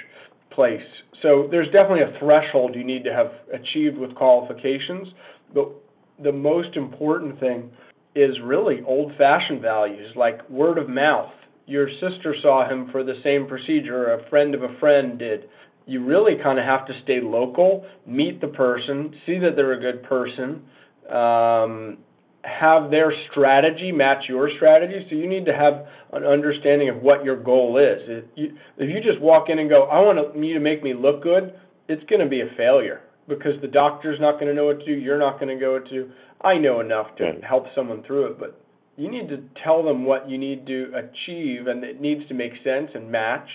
place. 0.50 0.86
So 1.22 1.48
there's 1.50 1.66
definitely 1.66 2.02
a 2.02 2.18
threshold 2.18 2.74
you 2.74 2.84
need 2.84 3.04
to 3.04 3.12
have 3.12 3.32
achieved 3.52 3.96
with 3.96 4.14
qualifications, 4.14 5.08
but 5.54 5.68
the 6.22 6.32
most 6.32 6.76
important 6.76 7.40
thing 7.40 7.70
is 8.14 8.36
really 8.42 8.82
old 8.86 9.12
fashioned 9.18 9.60
values 9.60 10.12
like 10.16 10.48
word 10.48 10.78
of 10.78 10.88
mouth. 10.88 11.32
Your 11.66 11.88
sister 11.88 12.34
saw 12.42 12.68
him 12.68 12.90
for 12.92 13.04
the 13.04 13.14
same 13.22 13.46
procedure, 13.46 14.14
a 14.14 14.28
friend 14.28 14.54
of 14.54 14.62
a 14.62 14.78
friend 14.78 15.18
did. 15.18 15.48
You 15.86 16.04
really 16.04 16.34
kind 16.42 16.58
of 16.58 16.64
have 16.64 16.86
to 16.86 16.92
stay 17.02 17.20
local, 17.22 17.86
meet 18.06 18.40
the 18.40 18.48
person, 18.48 19.14
see 19.26 19.38
that 19.38 19.56
they're 19.56 19.72
a 19.72 19.80
good 19.80 20.02
person, 20.04 20.62
um, 21.10 21.98
have 22.42 22.90
their 22.90 23.12
strategy 23.30 23.92
match 23.92 24.24
your 24.28 24.50
strategy. 24.56 25.06
So 25.08 25.16
you 25.16 25.28
need 25.28 25.46
to 25.46 25.54
have 25.54 25.86
an 26.12 26.24
understanding 26.24 26.90
of 26.90 27.02
what 27.02 27.24
your 27.24 27.42
goal 27.42 27.78
is. 27.78 28.02
If 28.08 28.24
you, 28.34 28.56
if 28.78 28.88
you 28.88 29.00
just 29.00 29.20
walk 29.20 29.48
in 29.48 29.58
and 29.58 29.68
go, 29.68 29.84
I 29.84 30.00
want 30.00 30.36
you 30.36 30.54
to 30.54 30.60
make 30.60 30.82
me 30.82 30.94
look 30.94 31.22
good, 31.22 31.54
it's 31.88 32.04
going 32.08 32.20
to 32.20 32.28
be 32.28 32.40
a 32.40 32.48
failure 32.56 33.00
because 33.28 33.60
the 33.62 33.68
doctor's 33.68 34.20
not 34.20 34.34
going 34.34 34.46
to 34.46 34.54
know 34.54 34.66
what 34.66 34.80
to 34.80 34.84
do. 34.86 34.92
You're 34.92 35.18
not 35.18 35.40
going 35.40 35.56
to 35.56 35.60
go 35.60 35.74
what 35.74 35.84
to 35.86 35.90
do. 35.90 36.10
I 36.42 36.58
know 36.58 36.80
enough 36.80 37.16
to 37.16 37.40
help 37.46 37.64
someone 37.74 38.02
through 38.06 38.32
it, 38.32 38.38
but 38.38 38.60
you 38.96 39.10
need 39.10 39.28
to 39.28 39.42
tell 39.64 39.82
them 39.82 40.04
what 40.04 40.28
you 40.28 40.38
need 40.38 40.66
to 40.66 40.92
achieve, 40.94 41.66
and 41.66 41.82
it 41.84 42.00
needs 42.00 42.26
to 42.28 42.34
make 42.34 42.52
sense 42.62 42.90
and 42.94 43.10
match, 43.10 43.48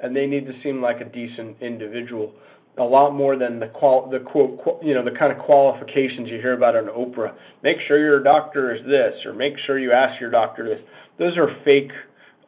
and 0.00 0.14
they 0.14 0.26
need 0.26 0.46
to 0.46 0.52
seem 0.62 0.80
like 0.80 1.00
a 1.00 1.04
decent 1.04 1.60
individual 1.60 2.32
a 2.76 2.82
lot 2.82 3.12
more 3.12 3.36
than 3.38 3.60
the 3.60 3.68
qual 3.68 4.10
the 4.10 4.18
quote 4.18 4.82
you 4.82 4.94
know 4.94 5.04
the 5.04 5.16
kind 5.16 5.32
of 5.32 5.38
qualifications 5.38 6.28
you 6.28 6.38
hear 6.38 6.54
about 6.54 6.76
on 6.76 6.86
Oprah. 6.86 7.32
Make 7.62 7.76
sure 7.86 7.98
your 7.98 8.22
doctor 8.22 8.74
is 8.74 8.82
this, 8.84 9.24
or 9.24 9.32
make 9.32 9.54
sure 9.66 9.78
you 9.78 9.92
ask 9.92 10.20
your 10.20 10.30
doctor 10.30 10.68
this. 10.68 10.84
Those 11.18 11.36
are 11.36 11.48
fake 11.64 11.92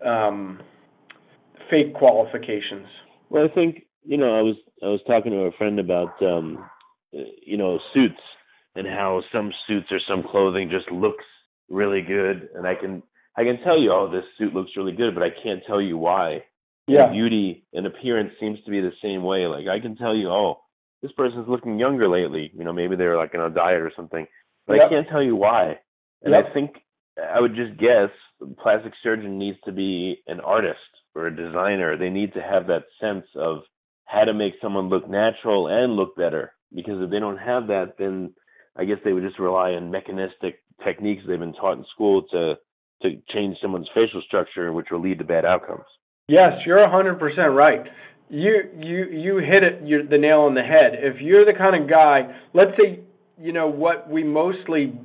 um, 0.05 0.61
fake 1.71 1.95
qualifications. 1.95 2.89
Well, 3.31 3.45
I 3.45 3.55
think 3.55 3.85
you 4.05 4.17
know 4.17 4.37
I 4.37 4.43
was 4.43 4.57
I 4.83 4.87
was 4.87 5.01
talking 5.07 5.33
to 5.33 5.39
a 5.43 5.53
friend 5.53 5.79
about 5.79 6.21
um, 6.21 6.65
you 7.13 7.57
know 7.57 7.79
suits 7.95 8.21
and 8.75 8.87
how 8.87 9.23
some 9.33 9.53
suits 9.69 9.87
or 9.91 10.01
some 10.09 10.25
clothing 10.29 10.71
just 10.71 10.91
looks 10.91 11.25
really 11.69 12.03
good, 12.03 12.49
and 12.55 12.67
I 12.67 12.75
can 12.75 13.03
I 13.37 13.45
can 13.45 13.59
tell 13.63 13.79
you, 13.79 13.93
oh, 13.93 14.11
this 14.11 14.25
suit 14.39 14.55
looks 14.55 14.71
really 14.77 14.93
good, 14.93 15.15
but 15.15 15.23
I 15.23 15.29
can't 15.43 15.63
tell 15.67 15.81
you 15.81 15.99
why 15.99 16.43
yeah. 16.87 17.11
beauty 17.11 17.65
and 17.73 17.87
appearance 17.87 18.33
seems 18.41 18.59
to 18.65 18.71
be 18.71 18.81
the 18.81 18.93
same 19.03 19.23
way. 19.23 19.47
Like 19.47 19.67
I 19.69 19.81
can 19.81 19.97
tell 19.97 20.15
you, 20.15 20.29
oh, 20.31 20.61
this 21.03 21.13
person's 21.13 21.49
looking 21.49 21.79
younger 21.79 22.09
lately. 22.09 22.51
You 22.57 22.65
know, 22.65 22.73
maybe 22.73 22.97
they're 22.97 23.17
like 23.17 23.35
on 23.35 23.41
a 23.41 23.55
diet 23.55 23.81
or 23.81 23.93
something, 23.97 24.27
but 24.67 24.75
yep. 24.75 24.87
I 24.87 24.89
can't 24.89 25.09
tell 25.09 25.23
you 25.23 25.37
why. 25.37 25.79
And 26.23 26.33
yep. 26.33 26.47
I 26.51 26.55
think 26.55 26.71
I 27.19 27.41
would 27.41 27.55
just 27.55 27.79
guess 27.79 28.11
plastic 28.63 28.93
surgeon 29.03 29.39
needs 29.39 29.59
to 29.65 29.73
be 29.73 30.23
an 30.27 30.41
artist 30.41 30.79
or 31.15 31.27
a 31.27 31.37
designer. 31.37 31.97
They 31.97 32.11
need 32.11 32.35
to 32.35 32.43
have 32.43 32.67
that 32.69 32.85
sense 33.01 33.27
of 33.35 33.59
how 34.05 34.25
to 34.25 34.35
make 34.35 34.55
someone 34.63 34.89
look 34.89 35.09
natural 35.09 35.69
and 35.69 35.97
look 35.97 36.17
better. 36.17 36.53
Because 36.75 37.03
if 37.03 37.11
they 37.11 37.19
don't 37.19 37.39
have 37.39 37.69
that, 37.69 37.95
then 37.99 38.35
I 38.77 38.85
guess 38.85 38.99
they 39.05 39.13
would 39.13 39.23
just 39.23 39.39
rely 39.39 39.73
on 39.73 39.91
mechanistic 39.91 40.63
techniques 40.85 41.23
they've 41.27 41.39
been 41.39 41.55
taught 41.55 41.79
in 41.79 41.85
school 41.95 42.23
to 42.33 42.55
to 43.03 43.11
change 43.33 43.57
someone's 43.61 43.89
facial 43.95 44.23
structure, 44.27 44.73
which 44.73 44.87
will 44.91 45.03
lead 45.03 45.19
to 45.19 45.25
bad 45.25 45.45
outcomes. 45.45 45.85
Yes, 46.29 46.53
you're 46.65 46.83
a 46.83 46.91
hundred 46.91 47.19
percent 47.19 47.53
right. 47.53 47.83
You 48.29 48.63
you 48.79 49.05
you 49.11 49.37
hit 49.39 49.63
it 49.63 49.83
you 49.85 50.07
the 50.09 50.19
nail 50.19 50.41
on 50.41 50.55
the 50.55 50.63
head. 50.63 50.93
If 50.95 51.21
you're 51.21 51.45
the 51.45 51.57
kind 51.57 51.81
of 51.81 51.89
guy, 51.89 52.35
let's 52.55 52.73
say 52.77 53.01
you 53.41 53.53
know 53.53 53.69
what 53.69 54.11
we 54.11 54.25
mostly 54.25 54.99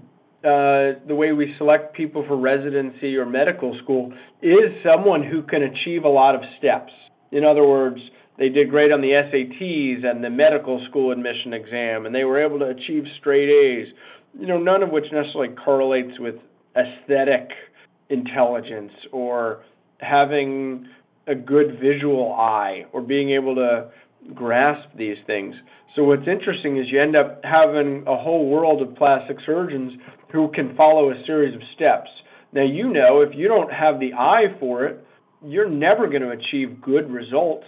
uh, 0.43 0.97
the 1.07 1.13
way 1.13 1.31
we 1.33 1.53
select 1.59 1.95
people 1.95 2.25
for 2.27 2.35
residency 2.35 3.15
or 3.15 3.27
medical 3.27 3.77
school 3.83 4.11
is 4.41 4.73
someone 4.83 5.21
who 5.23 5.43
can 5.43 5.61
achieve 5.61 6.03
a 6.03 6.09
lot 6.09 6.33
of 6.33 6.41
steps. 6.57 6.91
In 7.31 7.45
other 7.45 7.63
words, 7.63 7.99
they 8.39 8.49
did 8.49 8.71
great 8.71 8.91
on 8.91 9.01
the 9.01 9.09
SATs 9.09 10.03
and 10.03 10.23
the 10.23 10.31
medical 10.31 10.83
school 10.89 11.11
admission 11.11 11.53
exam, 11.53 12.07
and 12.07 12.15
they 12.15 12.23
were 12.23 12.43
able 12.43 12.57
to 12.57 12.65
achieve 12.65 13.03
straight 13.19 13.49
A's. 13.49 13.93
You 14.39 14.47
know, 14.47 14.57
none 14.57 14.83
of 14.83 14.89
which 14.89 15.05
necessarily 15.11 15.55
correlates 15.55 16.19
with 16.19 16.35
aesthetic 16.75 17.49
intelligence 18.09 18.91
or 19.11 19.63
having 19.99 20.87
a 21.27 21.35
good 21.35 21.79
visual 21.79 22.33
eye 22.33 22.85
or 22.91 23.01
being 23.01 23.31
able 23.31 23.55
to 23.55 23.91
grasp 24.33 24.87
these 24.97 25.17
things. 25.27 25.55
So 25.95 26.03
what's 26.03 26.27
interesting 26.27 26.77
is 26.77 26.85
you 26.89 27.01
end 27.01 27.15
up 27.15 27.41
having 27.43 28.03
a 28.07 28.17
whole 28.17 28.49
world 28.49 28.81
of 28.81 28.95
plastic 28.95 29.37
surgeons 29.45 29.93
who 30.31 30.49
can 30.53 30.75
follow 30.75 31.11
a 31.11 31.23
series 31.25 31.53
of 31.53 31.61
steps. 31.75 32.09
Now 32.53 32.63
you 32.63 32.91
know 32.91 33.21
if 33.21 33.35
you 33.35 33.47
don't 33.47 33.71
have 33.71 33.99
the 33.99 34.13
eye 34.13 34.55
for 34.59 34.85
it, 34.85 35.05
you're 35.43 35.69
never 35.69 36.07
going 36.07 36.21
to 36.21 36.29
achieve 36.29 36.81
good 36.81 37.09
results 37.11 37.65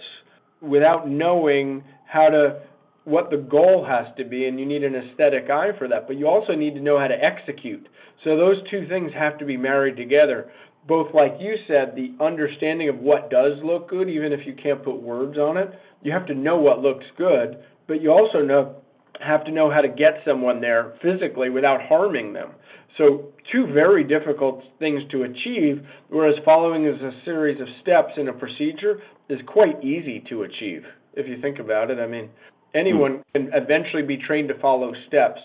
without 0.60 1.08
knowing 1.08 1.84
how 2.06 2.28
to 2.28 2.62
what 3.04 3.30
the 3.30 3.36
goal 3.36 3.86
has 3.88 4.06
to 4.16 4.24
be 4.24 4.46
and 4.46 4.58
you 4.58 4.66
need 4.66 4.82
an 4.82 4.94
aesthetic 4.94 5.50
eye 5.50 5.70
for 5.78 5.88
that 5.88 6.06
but 6.06 6.16
you 6.16 6.26
also 6.26 6.54
need 6.54 6.74
to 6.74 6.80
know 6.80 6.98
how 6.98 7.06
to 7.06 7.14
execute 7.14 7.86
so 8.22 8.36
those 8.36 8.56
two 8.70 8.86
things 8.88 9.10
have 9.14 9.38
to 9.38 9.44
be 9.44 9.56
married 9.56 9.96
together 9.96 10.50
both 10.86 11.14
like 11.14 11.34
you 11.40 11.56
said, 11.66 11.94
the 11.96 12.14
understanding 12.22 12.88
of 12.88 12.98
what 12.98 13.30
does 13.30 13.52
look 13.64 13.88
good, 13.88 14.08
even 14.08 14.32
if 14.32 14.40
you 14.46 14.54
can't 14.54 14.84
put 14.84 15.00
words 15.00 15.38
on 15.38 15.56
it. 15.56 15.70
You 16.02 16.12
have 16.12 16.26
to 16.26 16.34
know 16.34 16.58
what 16.58 16.80
looks 16.80 17.04
good, 17.16 17.58
but 17.86 18.02
you 18.02 18.10
also 18.10 18.42
know 18.42 18.76
have 19.20 19.44
to 19.44 19.52
know 19.52 19.70
how 19.70 19.80
to 19.80 19.88
get 19.88 20.20
someone 20.26 20.60
there 20.60 20.94
physically 21.00 21.48
without 21.48 21.80
harming 21.80 22.32
them. 22.32 22.50
So 22.98 23.32
two 23.50 23.66
very 23.72 24.04
difficult 24.04 24.62
things 24.78 25.02
to 25.12 25.22
achieve, 25.22 25.86
whereas 26.08 26.34
following 26.44 26.84
is 26.84 27.00
a 27.00 27.12
series 27.24 27.60
of 27.60 27.68
steps 27.80 28.12
in 28.16 28.28
a 28.28 28.32
procedure 28.32 29.00
is 29.28 29.38
quite 29.46 29.82
easy 29.82 30.22
to 30.28 30.42
achieve. 30.42 30.82
If 31.14 31.28
you 31.28 31.40
think 31.40 31.58
about 31.58 31.90
it, 31.90 31.98
I 31.98 32.06
mean, 32.06 32.28
anyone 32.74 33.22
can 33.34 33.50
eventually 33.54 34.02
be 34.02 34.16
trained 34.16 34.48
to 34.48 34.58
follow 34.60 34.92
steps. 35.08 35.40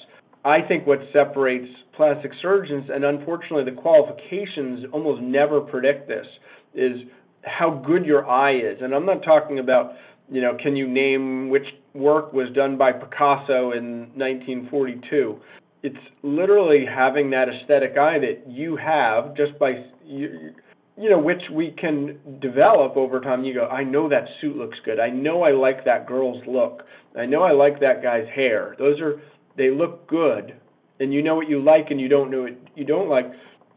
I 0.46 0.62
think 0.62 0.88
what 0.88 1.00
separates 1.12 1.68
plastic 1.96 2.32
surgeons, 2.42 2.90
and 2.94 3.04
unfortunately 3.04 3.66
the 3.66 3.80
qualifications 3.80 4.86
almost 4.94 5.22
never 5.22 5.62
predict 5.62 6.08
this, 6.08 6.26
is 6.74 7.02
how 7.44 7.82
good 7.86 8.06
your 8.06 8.28
eye 8.30 8.56
is. 8.56 8.78
And 8.82 8.94
I'm 8.94 9.06
not 9.06 9.24
talking 9.24 9.60
about, 9.60 9.94
you 10.32 10.42
know, 10.42 10.58
can 10.62 10.76
you 10.76 10.88
name 10.88 11.50
which 11.50 11.66
work 11.94 12.34
was 12.34 12.48
done 12.54 12.78
by 12.78 12.92
Picasso 12.92 13.72
in 13.72 14.12
1942? 14.16 15.38
It's 15.82 15.98
literally 16.24 16.86
having 16.86 17.30
that 17.32 17.48
aesthetic 17.50 17.98
eye 17.98 18.20
that 18.20 18.44
you 18.48 18.76
have 18.78 19.36
just 19.36 19.58
by 19.60 19.84
you, 20.06 20.54
you 21.00 21.10
know, 21.10 21.20
which 21.20 21.42
we 21.54 21.74
can 21.80 22.20
develop 22.42 22.98
over 22.98 23.22
time. 23.22 23.46
You 23.46 23.54
go, 23.54 23.68
I 23.68 23.84
know 23.84 24.10
that 24.10 24.26
suit 24.42 24.58
looks 24.58 24.78
good. 24.84 25.00
I 25.00 25.10
know 25.10 25.44
I 25.44 25.52
like 25.52 25.86
that 25.86 26.06
girl's 26.06 26.44
look. 26.46 26.84
I 27.18 27.26
know 27.26 27.42
I 27.42 27.54
like 27.54 27.80
that 27.80 28.04
guy's 28.04 28.28
hair. 28.36 28.76
Those 28.78 29.00
are 29.00 29.22
they 29.58 29.72
look 29.72 30.08
good, 30.08 30.54
and 31.00 31.14
you 31.14 31.22
know 31.24 31.36
what 31.36 31.50
you 31.50 31.64
like 31.64 31.88
and 31.90 32.02
you 32.02 32.10
don't 32.10 32.30
know 32.30 32.44
what 32.44 32.58
you 32.76 32.84
don't 32.84 33.10
like. 33.10 33.26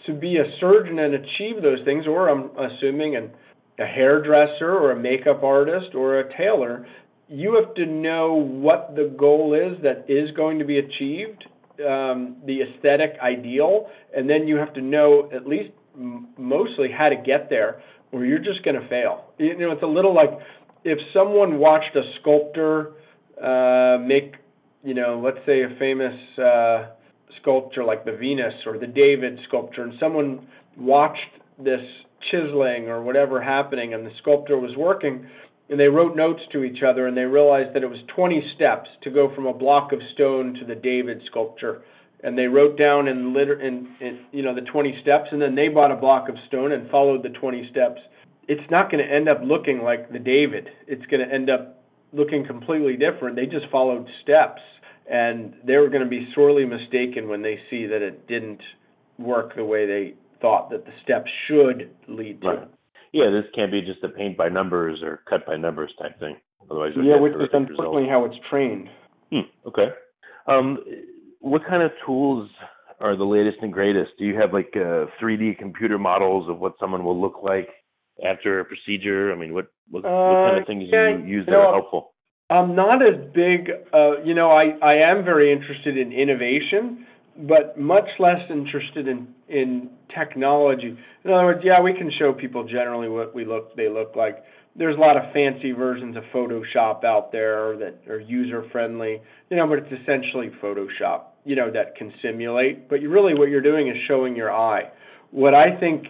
To 0.07 0.13
be 0.13 0.39
a 0.39 0.45
surgeon 0.59 0.99
and 0.99 1.15
achieve 1.15 1.63
those 1.63 1.79
things, 1.85 2.07
or 2.09 2.29
I'm 2.29 2.51
assuming 2.59 3.15
an, 3.15 3.31
a 3.79 3.87
hairdresser 3.87 4.75
or 4.75 4.91
a 4.91 4.99
makeup 4.99 5.45
artist 5.45 5.95
or 5.95 6.19
a 6.19 6.37
tailor, 6.37 6.85
you 7.29 7.55
have 7.55 7.73
to 7.77 7.87
know 7.87 8.35
what 8.35 8.97
the 8.97 9.15
goal 9.17 9.55
is 9.55 9.81
that 9.85 10.05
is 10.09 10.35
going 10.37 10.59
to 10.59 10.65
be 10.65 10.79
achieved, 10.79 11.45
um, 11.87 12.37
the 12.47 12.63
aesthetic 12.63 13.13
ideal, 13.23 13.87
and 14.15 14.29
then 14.29 14.49
you 14.49 14.57
have 14.57 14.75
to 14.75 14.81
know 14.81 15.31
at 15.33 15.47
least 15.47 15.71
mostly 15.97 16.89
how 16.97 17.09
to 17.09 17.17
get 17.17 17.51
there, 17.51 17.83
or 18.13 18.25
you're 18.25 18.39
just 18.39 18.65
going 18.65 18.81
to 18.81 18.89
fail. 18.89 19.33
You 19.39 19.59
know, 19.59 19.73
it's 19.73 19.83
a 19.83 19.87
little 19.87 20.15
like 20.15 20.31
if 20.85 20.99
someone 21.15 21.59
watched 21.59 21.95
a 21.97 22.03
sculptor 22.21 22.93
uh, 23.43 23.99
make 23.99 24.35
you 24.85 24.95
know, 24.95 25.21
let's 25.25 25.45
say 25.47 25.63
a 25.63 25.77
famous 25.79 26.15
uh, 26.39 26.89
sculpture 27.41 27.85
like 27.85 28.05
the 28.05 28.13
Venus 28.13 28.55
or 28.67 28.79
the 28.79 28.87
David 28.87 29.39
sculpture, 29.47 29.83
and 29.83 29.93
someone 30.01 30.47
watched 30.77 31.19
this 31.59 31.81
chiseling 32.31 32.89
or 32.89 33.03
whatever 33.03 33.41
happening, 33.41 33.95
and 33.95 34.05
the 34.05 34.11
sculptor 34.21 34.59
was 34.59 34.77
working, 34.77 35.27
and 35.69 35.79
they 35.79 35.87
wrote 35.87 36.17
notes 36.17 36.41
to 36.53 36.65
each 36.65 36.83
other, 36.83 37.07
and 37.07 37.17
they 37.17 37.23
realized 37.23 37.75
that 37.75 37.83
it 37.83 37.91
was 37.91 38.01
20 38.15 38.43
steps 38.57 38.89
to 39.03 39.11
go 39.11 39.33
from 39.35 39.47
a 39.47 39.55
block 39.55 39.93
of 39.93 40.01
stone 40.15 40.55
to 40.55 40.67
the 40.67 40.75
David 40.75 41.23
sculpture. 41.31 41.83
And 42.23 42.39
they 42.39 42.47
wrote 42.47 42.79
down 42.79 43.09
in, 43.09 43.35
liter- 43.35 43.61
in, 43.61 43.89
in 44.01 44.21
you 44.31 44.43
know 44.43 44.55
the 44.55 44.61
20 44.61 44.99
steps, 45.03 45.29
and 45.33 45.43
then 45.43 45.55
they 45.55 45.69
bought 45.69 45.91
a 45.91 45.97
block 45.97 46.29
of 46.29 46.37
stone 46.47 46.73
and 46.73 46.89
followed 46.91 47.23
the 47.23 47.31
20 47.31 47.69
steps. 47.71 48.01
It's 48.49 48.71
not 48.71 48.91
going 48.91 49.05
to 49.05 49.13
end 49.13 49.29
up 49.29 49.39
looking 49.43 49.83
like 49.83 50.13
the 50.13 50.19
David. 50.19 50.69
It's 50.87 51.05
going 51.07 51.27
to 51.27 51.33
end 51.33 51.51
up 51.51 51.83
looking 52.13 52.47
completely 52.47 52.97
different. 52.97 53.37
They 53.37 53.47
just 53.47 53.67
followed 53.71 54.07
steps, 54.23 54.61
and 55.11 55.55
they 55.67 55.77
were 55.77 55.89
going 55.89 56.03
to 56.03 56.09
be 56.09 56.29
sorely 56.35 56.65
mistaken 56.65 57.29
when 57.29 57.43
they 57.43 57.59
see 57.71 57.87
that 57.87 58.03
it 58.03 58.29
didn't 58.29 58.61
work 59.19 59.57
the 59.57 59.65
way 59.65 59.87
they 59.87 60.15
thought 60.41 60.71
that 60.71 60.85
the 60.85 60.93
steps 61.03 61.31
should 61.49 61.91
lead 62.09 62.41
to. 62.43 62.49
Right. 62.49 62.69
Yeah, 63.13 63.31
this 63.31 63.45
can't 63.55 63.71
be 63.71 63.83
just 63.83 64.03
a 64.05 64.09
paint 64.09 64.37
by 64.37 64.49
numbers 64.49 65.01
or 65.03 65.21
cut 65.29 65.47
by 65.47 65.57
numbers 65.57 65.93
type 66.01 66.19
thing. 66.19 66.37
Otherwise, 66.71 66.93
yeah, 66.97 67.21
which 67.21 67.35
is 67.35 67.49
unfortunately 67.53 68.07
how 68.09 68.25
it's 68.25 68.37
trained. 68.49 68.89
Hmm, 69.31 69.41
okay. 69.67 69.89
Um, 70.47 70.79
what 71.43 71.63
kind 71.69 71.83
of 71.83 71.91
tools 72.07 72.49
are 73.01 73.17
the 73.17 73.25
latest 73.25 73.59
and 73.63 73.73
greatest? 73.73 74.13
Do 74.19 74.25
you 74.25 74.39
have 74.39 74.53
like 74.53 74.73
uh, 74.77 75.07
3D 75.21 75.59
computer 75.59 75.99
models 75.99 76.49
of 76.49 76.59
what 76.59 76.75
someone 76.81 77.05
will 77.05 77.21
look 77.21 77.43
like 77.43 77.69
after 78.25 78.61
a 78.61 78.65
procedure? 78.65 79.33
I 79.33 79.37
mean, 79.37 79.53
what 79.53 79.67
what, 79.91 80.05
uh, 80.05 80.09
what 80.09 80.51
kind 80.51 80.61
of 80.61 80.67
things 80.67 80.85
yeah, 80.91 81.17
do 81.17 81.25
you 81.25 81.27
use 81.27 81.29
you 81.29 81.45
that 81.47 81.51
know, 81.53 81.61
are 81.61 81.75
helpful? 81.75 82.15
I'm 82.49 82.75
not 82.77 83.03
as 83.03 83.19
big. 83.35 83.71
Uh, 83.93 84.23
you 84.25 84.35
know, 84.35 84.51
I 84.51 84.79
I 84.83 85.11
am 85.11 85.25
very 85.25 85.53
interested 85.53 85.99
in 85.99 86.13
innovation, 86.13 87.07
but 87.37 87.79
much 87.79 88.09
less 88.19 88.41
interested 88.49 89.09
in 89.09 89.29
in 89.49 89.91
technology. 90.15 90.97
In 91.25 91.31
other 91.31 91.45
words, 91.45 91.61
yeah, 91.65 91.81
we 91.81 91.95
can 91.95 92.11
show 92.19 92.33
people 92.33 92.65
generally 92.65 93.09
what 93.09 93.35
we 93.35 93.45
look 93.45 93.75
they 93.77 93.89
look 93.89 94.15
like. 94.17 94.45
There's 94.75 94.97
a 94.97 95.01
lot 95.01 95.17
of 95.17 95.25
fancy 95.35 95.73
versions 95.73 96.17
of 96.17 96.23
Photoshop 96.33 97.05
out 97.05 97.31
there 97.31 97.77
that 97.77 98.09
are 98.09 98.21
user 98.21 98.65
friendly, 98.73 99.21
you 99.51 99.57
know, 99.57 99.67
but 99.67 99.79
it's 99.81 99.93
essentially 100.03 100.51
Photoshop, 100.63 101.32
you 101.45 101.57
know, 101.57 101.71
that 101.71 101.97
can 101.97 102.13
simulate. 102.23 102.89
But 102.89 103.03
you 103.03 103.11
really 103.11 103.35
what 103.35 103.49
you're 103.49 103.63
doing 103.63 103.89
is 103.89 103.97
showing 104.07 104.37
your 104.37 104.53
eye. 104.53 104.91
What 105.31 105.55
I 105.55 105.79
think, 105.79 106.07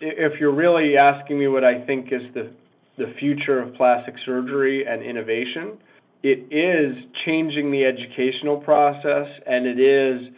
if 0.00 0.40
you're 0.40 0.54
really 0.54 0.96
asking 0.96 1.38
me 1.38 1.48
what 1.48 1.64
I 1.64 1.84
think 1.86 2.06
is 2.06 2.22
the 2.34 2.52
the 2.98 3.12
future 3.20 3.60
of 3.60 3.74
plastic 3.74 4.14
surgery 4.24 4.86
and 4.86 5.02
innovation, 5.02 5.76
it 6.22 6.38
is 6.50 6.96
changing 7.26 7.70
the 7.70 7.84
educational 7.84 8.56
process 8.56 9.26
and 9.46 9.66
it 9.66 9.78
is 9.78 10.32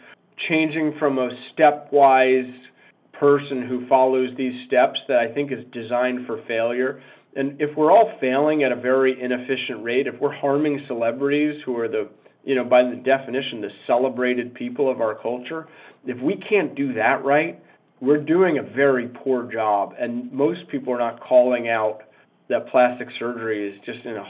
changing 0.49 0.95
from 0.99 1.17
a 1.17 1.29
stepwise 1.53 2.53
person 3.19 3.65
who 3.67 3.87
follows 3.87 4.29
these 4.37 4.53
steps 4.67 4.99
that 5.07 5.17
I 5.17 5.33
think 5.33 5.51
is 5.51 5.59
designed 5.73 6.25
for 6.25 6.41
failure. 6.47 7.01
And 7.35 7.59
if 7.61 7.75
we're 7.77 7.91
all 7.91 8.11
failing 8.19 8.63
at 8.63 8.71
a 8.71 8.75
very 8.75 9.21
inefficient 9.21 9.83
rate, 9.83 10.07
if 10.07 10.19
we're 10.19 10.35
harming 10.35 10.83
celebrities 10.87 11.61
who 11.65 11.77
are 11.77 11.87
the, 11.87 12.09
you 12.43 12.55
know, 12.55 12.63
by 12.63 12.83
the 12.83 12.95
definition, 12.95 13.61
the 13.61 13.69
celebrated 13.85 14.53
people 14.53 14.89
of 14.89 15.01
our 15.01 15.15
culture, 15.15 15.67
if 16.05 16.21
we 16.21 16.41
can't 16.49 16.75
do 16.75 16.93
that 16.93 17.23
right, 17.23 17.61
we're 18.01 18.23
doing 18.23 18.57
a 18.57 18.63
very 18.63 19.07
poor 19.07 19.51
job. 19.51 19.93
And 19.99 20.31
most 20.31 20.61
people 20.69 20.93
are 20.93 20.99
not 20.99 21.19
calling 21.21 21.67
out 21.67 21.99
that 22.49 22.67
plastic 22.69 23.07
surgery 23.19 23.69
is 23.69 23.79
just 23.85 24.05
in 24.05 24.15
a 24.15 24.25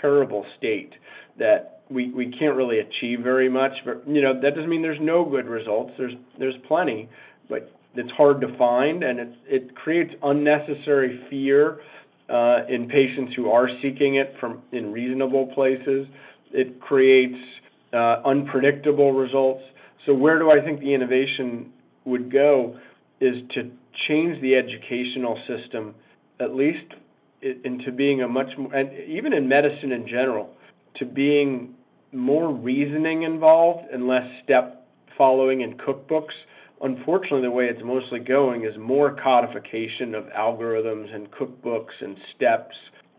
terrible 0.00 0.44
state 0.56 0.92
that 1.38 1.82
we 1.90 2.10
we 2.10 2.32
can't 2.38 2.56
really 2.56 2.78
achieve 2.78 3.20
very 3.20 3.48
much. 3.48 3.72
But 3.84 4.06
you 4.06 4.22
know 4.22 4.40
that 4.40 4.54
doesn't 4.54 4.68
mean 4.68 4.82
there's 4.82 5.00
no 5.00 5.24
good 5.24 5.46
results. 5.46 5.92
There's 5.98 6.14
there's 6.38 6.54
plenty, 6.68 7.08
but 7.48 7.72
it's 7.94 8.10
hard 8.12 8.40
to 8.42 8.56
find, 8.56 9.02
and 9.02 9.18
it 9.18 9.28
it 9.46 9.76
creates 9.76 10.12
unnecessary 10.22 11.20
fear 11.28 11.80
uh, 12.28 12.60
in 12.68 12.88
patients 12.88 13.32
who 13.34 13.50
are 13.50 13.68
seeking 13.82 14.16
it 14.16 14.34
from 14.38 14.62
in 14.72 14.92
reasonable 14.92 15.48
places. 15.54 16.06
It 16.52 16.80
creates 16.80 17.38
uh, 17.92 18.22
unpredictable 18.24 19.12
results. 19.12 19.62
So 20.06 20.14
where 20.14 20.38
do 20.38 20.50
I 20.50 20.64
think 20.64 20.80
the 20.80 20.94
innovation 20.94 21.72
would 22.04 22.32
go 22.32 22.78
is 23.20 23.34
to 23.54 23.70
change 24.08 24.40
the 24.40 24.54
educational 24.54 25.38
system, 25.46 25.94
at 26.40 26.54
least 26.54 26.94
into 27.42 27.92
being 27.92 28.22
a 28.22 28.28
much 28.28 28.48
more, 28.58 28.74
and 28.74 28.90
even 29.08 29.32
in 29.32 29.48
medicine 29.48 29.92
in 29.92 30.06
general, 30.06 30.50
to 30.96 31.04
being 31.04 31.74
more 32.12 32.52
reasoning 32.52 33.22
involved 33.22 33.88
and 33.92 34.06
less 34.06 34.26
step 34.44 34.86
following 35.16 35.60
in 35.60 35.74
cookbooks. 35.74 36.34
Unfortunately, 36.82 37.42
the 37.42 37.50
way 37.50 37.66
it's 37.66 37.82
mostly 37.84 38.20
going 38.20 38.64
is 38.64 38.72
more 38.78 39.16
codification 39.22 40.14
of 40.14 40.24
algorithms 40.36 41.14
and 41.14 41.30
cookbooks 41.30 41.92
and 42.00 42.16
steps 42.34 42.74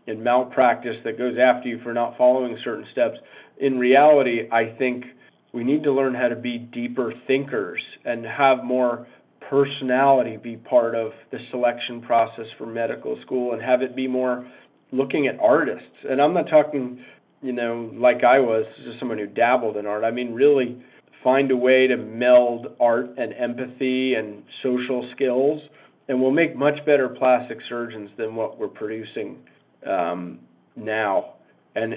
and 0.06 0.22
malpractice 0.22 0.96
that 1.04 1.18
goes 1.18 1.36
after 1.38 1.68
you 1.68 1.80
for 1.82 1.92
not 1.92 2.16
following 2.16 2.58
certain 2.64 2.86
steps. 2.92 3.16
In 3.58 3.78
reality, 3.78 4.48
I 4.50 4.74
think 4.78 5.04
we 5.52 5.64
need 5.64 5.82
to 5.84 5.92
learn 5.92 6.14
how 6.14 6.28
to 6.28 6.36
be 6.36 6.58
deeper 6.58 7.12
thinkers 7.26 7.80
and 8.04 8.24
have 8.24 8.64
more 8.64 9.06
personality 9.48 10.38
be 10.38 10.56
part 10.56 10.94
of 10.94 11.12
the 11.30 11.38
selection 11.50 12.00
process 12.00 12.46
for 12.56 12.66
medical 12.66 13.18
school 13.24 13.52
and 13.52 13.62
have 13.62 13.82
it 13.82 13.94
be 13.94 14.08
more 14.08 14.48
looking 14.92 15.26
at 15.26 15.38
artists. 15.40 15.86
And 16.08 16.20
I'm 16.20 16.32
not 16.32 16.48
talking 16.48 17.04
you 17.42 17.52
know, 17.52 17.90
like 17.94 18.22
I 18.24 18.38
was, 18.38 18.64
just 18.84 18.98
someone 19.00 19.18
who 19.18 19.26
dabbled 19.26 19.76
in 19.76 19.84
art. 19.84 20.04
I 20.04 20.12
mean, 20.12 20.32
really 20.32 20.80
find 21.22 21.50
a 21.50 21.56
way 21.56 21.88
to 21.88 21.96
meld 21.96 22.68
art 22.80 23.10
and 23.18 23.34
empathy 23.34 24.14
and 24.14 24.42
social 24.62 25.08
skills, 25.14 25.60
and 26.08 26.22
we'll 26.22 26.30
make 26.30 26.56
much 26.56 26.78
better 26.86 27.08
plastic 27.08 27.58
surgeons 27.68 28.10
than 28.16 28.34
what 28.34 28.58
we're 28.58 28.68
producing 28.68 29.38
um, 29.86 30.40
now. 30.76 31.34
And 31.74 31.96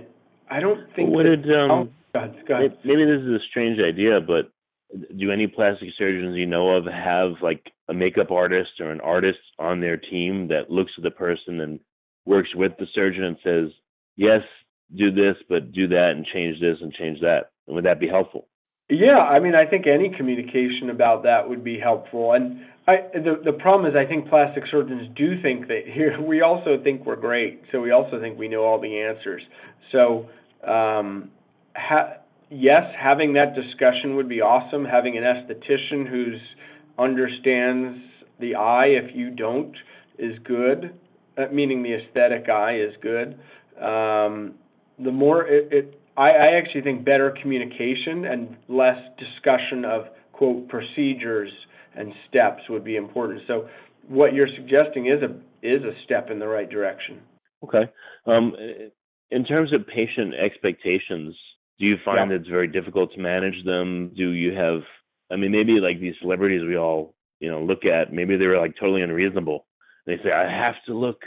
I 0.50 0.60
don't 0.60 0.88
think. 0.96 1.10
What 1.10 1.24
that, 1.24 1.44
did 1.44 1.56
um? 1.56 1.72
Oh, 1.72 1.90
God, 2.14 2.36
God. 2.48 2.78
Maybe 2.84 3.06
this 3.06 3.22
is 3.22 3.42
a 3.42 3.46
strange 3.50 3.80
idea, 3.80 4.20
but 4.22 4.52
do 5.18 5.32
any 5.32 5.48
plastic 5.48 5.90
surgeons 5.98 6.38
you 6.38 6.46
know 6.46 6.70
of 6.70 6.86
have 6.86 7.42
like 7.42 7.72
a 7.90 7.94
makeup 7.94 8.32
artist 8.32 8.70
or 8.80 8.92
an 8.92 9.02
artist 9.02 9.40
on 9.60 9.82
their 9.82 9.98
team 9.98 10.48
that 10.48 10.70
looks 10.70 10.92
at 10.98 11.04
the 11.04 11.12
person 11.12 11.60
and 11.62 11.80
works 12.26 12.50
with 12.56 12.72
the 12.80 12.88
surgeon 12.94 13.24
and 13.24 13.38
says, 13.44 13.72
yes, 14.16 14.42
do 14.96 15.12
this, 15.12 15.36
but 15.50 15.72
do 15.72 15.88
that 15.88 16.12
and 16.16 16.26
change 16.34 16.60
this 16.60 16.78
and 16.82 16.94
change 16.94 17.20
that. 17.22 17.52
And 17.68 17.76
would 17.76 17.86
that 17.86 18.00
be 18.00 18.08
helpful? 18.08 18.48
Yeah, 18.90 19.18
I 19.18 19.40
mean, 19.40 19.56
I 19.56 19.66
think 19.66 19.88
any 19.88 20.12
communication 20.16 20.90
about 20.92 21.24
that 21.24 21.50
would 21.50 21.64
be 21.64 21.80
helpful. 21.80 22.34
And 22.34 22.62
I, 22.88 22.98
the 23.14 23.42
the 23.44 23.54
problem 23.54 23.90
is, 23.90 23.98
I 23.98 24.06
think 24.08 24.30
plastic 24.30 24.64
surgeons 24.70 25.10
do 25.16 25.42
think 25.42 25.68
that 25.68 25.82
here. 25.92 26.20
We 26.26 26.42
also 26.42 26.78
think 26.84 27.04
we're 27.06 27.16
great, 27.16 27.64
so 27.72 27.82
we 27.82 27.92
also 27.92 28.20
think 28.20 28.38
we 28.38 28.48
know 28.48 28.64
all 28.64 28.80
the 28.80 29.00
answers. 29.02 29.42
So, 29.92 30.30
um, 30.64 31.32
ha- 31.76 32.18
yes, 32.52 32.84
having 33.00 33.34
that 33.34 33.56
discussion 33.56 34.16
would 34.18 34.30
be 34.30 34.42
awesome. 34.42 34.86
Having 34.86 35.18
an 35.18 35.24
esthetician 35.24 36.08
who's 36.08 36.40
understands 37.00 37.98
the 38.40 38.54
eye, 38.54 38.88
if 38.88 39.16
you 39.16 39.32
don't, 39.32 39.76
is 40.20 40.38
good. 40.44 40.94
Uh, 41.38 41.46
meaning 41.52 41.82
the 41.82 41.94
aesthetic 41.96 42.48
eye 42.50 42.78
is 42.80 42.94
good. 43.02 43.34
Um, 43.84 44.54
the 45.00 45.12
more 45.12 45.46
it, 45.48 45.68
it 45.72 46.00
I, 46.18 46.30
I 46.30 46.58
actually 46.58 46.82
think 46.82 47.06
better 47.06 47.36
communication 47.42 48.26
and 48.26 48.56
less 48.68 48.98
discussion 49.18 49.86
of 49.86 50.06
quote 50.32 50.68
procedures 50.68 51.52
and 51.96 52.14
steps 52.30 52.62
would 52.70 52.84
be 52.84 52.96
important. 52.96 53.42
So 53.48 53.68
what 54.08 54.34
you're 54.34 54.50
suggesting 54.56 55.08
is 55.08 55.22
a 55.22 55.36
is 55.66 55.84
a 55.84 55.94
step 56.04 56.30
in 56.30 56.40
the 56.40 56.48
right 56.48 56.70
direction. 56.70 57.22
Okay. 57.64 57.92
Um, 58.28 58.54
in 59.32 59.46
terms 59.46 59.74
of 59.74 59.88
patient 59.88 60.34
expectations, 60.36 61.36
do 61.80 61.86
you 61.86 61.96
find 62.06 62.30
yeah. 62.30 62.38
it's 62.38 62.48
very 62.48 62.68
difficult 62.68 63.12
to 63.14 63.20
manage 63.20 63.66
them? 63.66 64.12
Do 64.16 64.32
you 64.32 64.54
have 64.54 64.82
I 65.32 65.36
mean 65.36 65.52
maybe 65.52 65.80
like 65.82 66.00
these 66.00 66.16
celebrities 66.22 66.62
we 66.68 66.78
all, 66.78 67.16
you 67.40 67.50
know, 67.50 67.64
look 67.64 67.86
at, 67.86 68.14
maybe 68.14 68.38
they 68.38 68.46
were 68.46 68.60
like 68.60 68.76
totally 68.80 69.02
unreasonable. 69.02 69.66
They 70.06 70.18
say 70.24 70.32
I 70.32 70.50
have 70.50 70.76
to 70.86 70.94
look, 70.94 71.22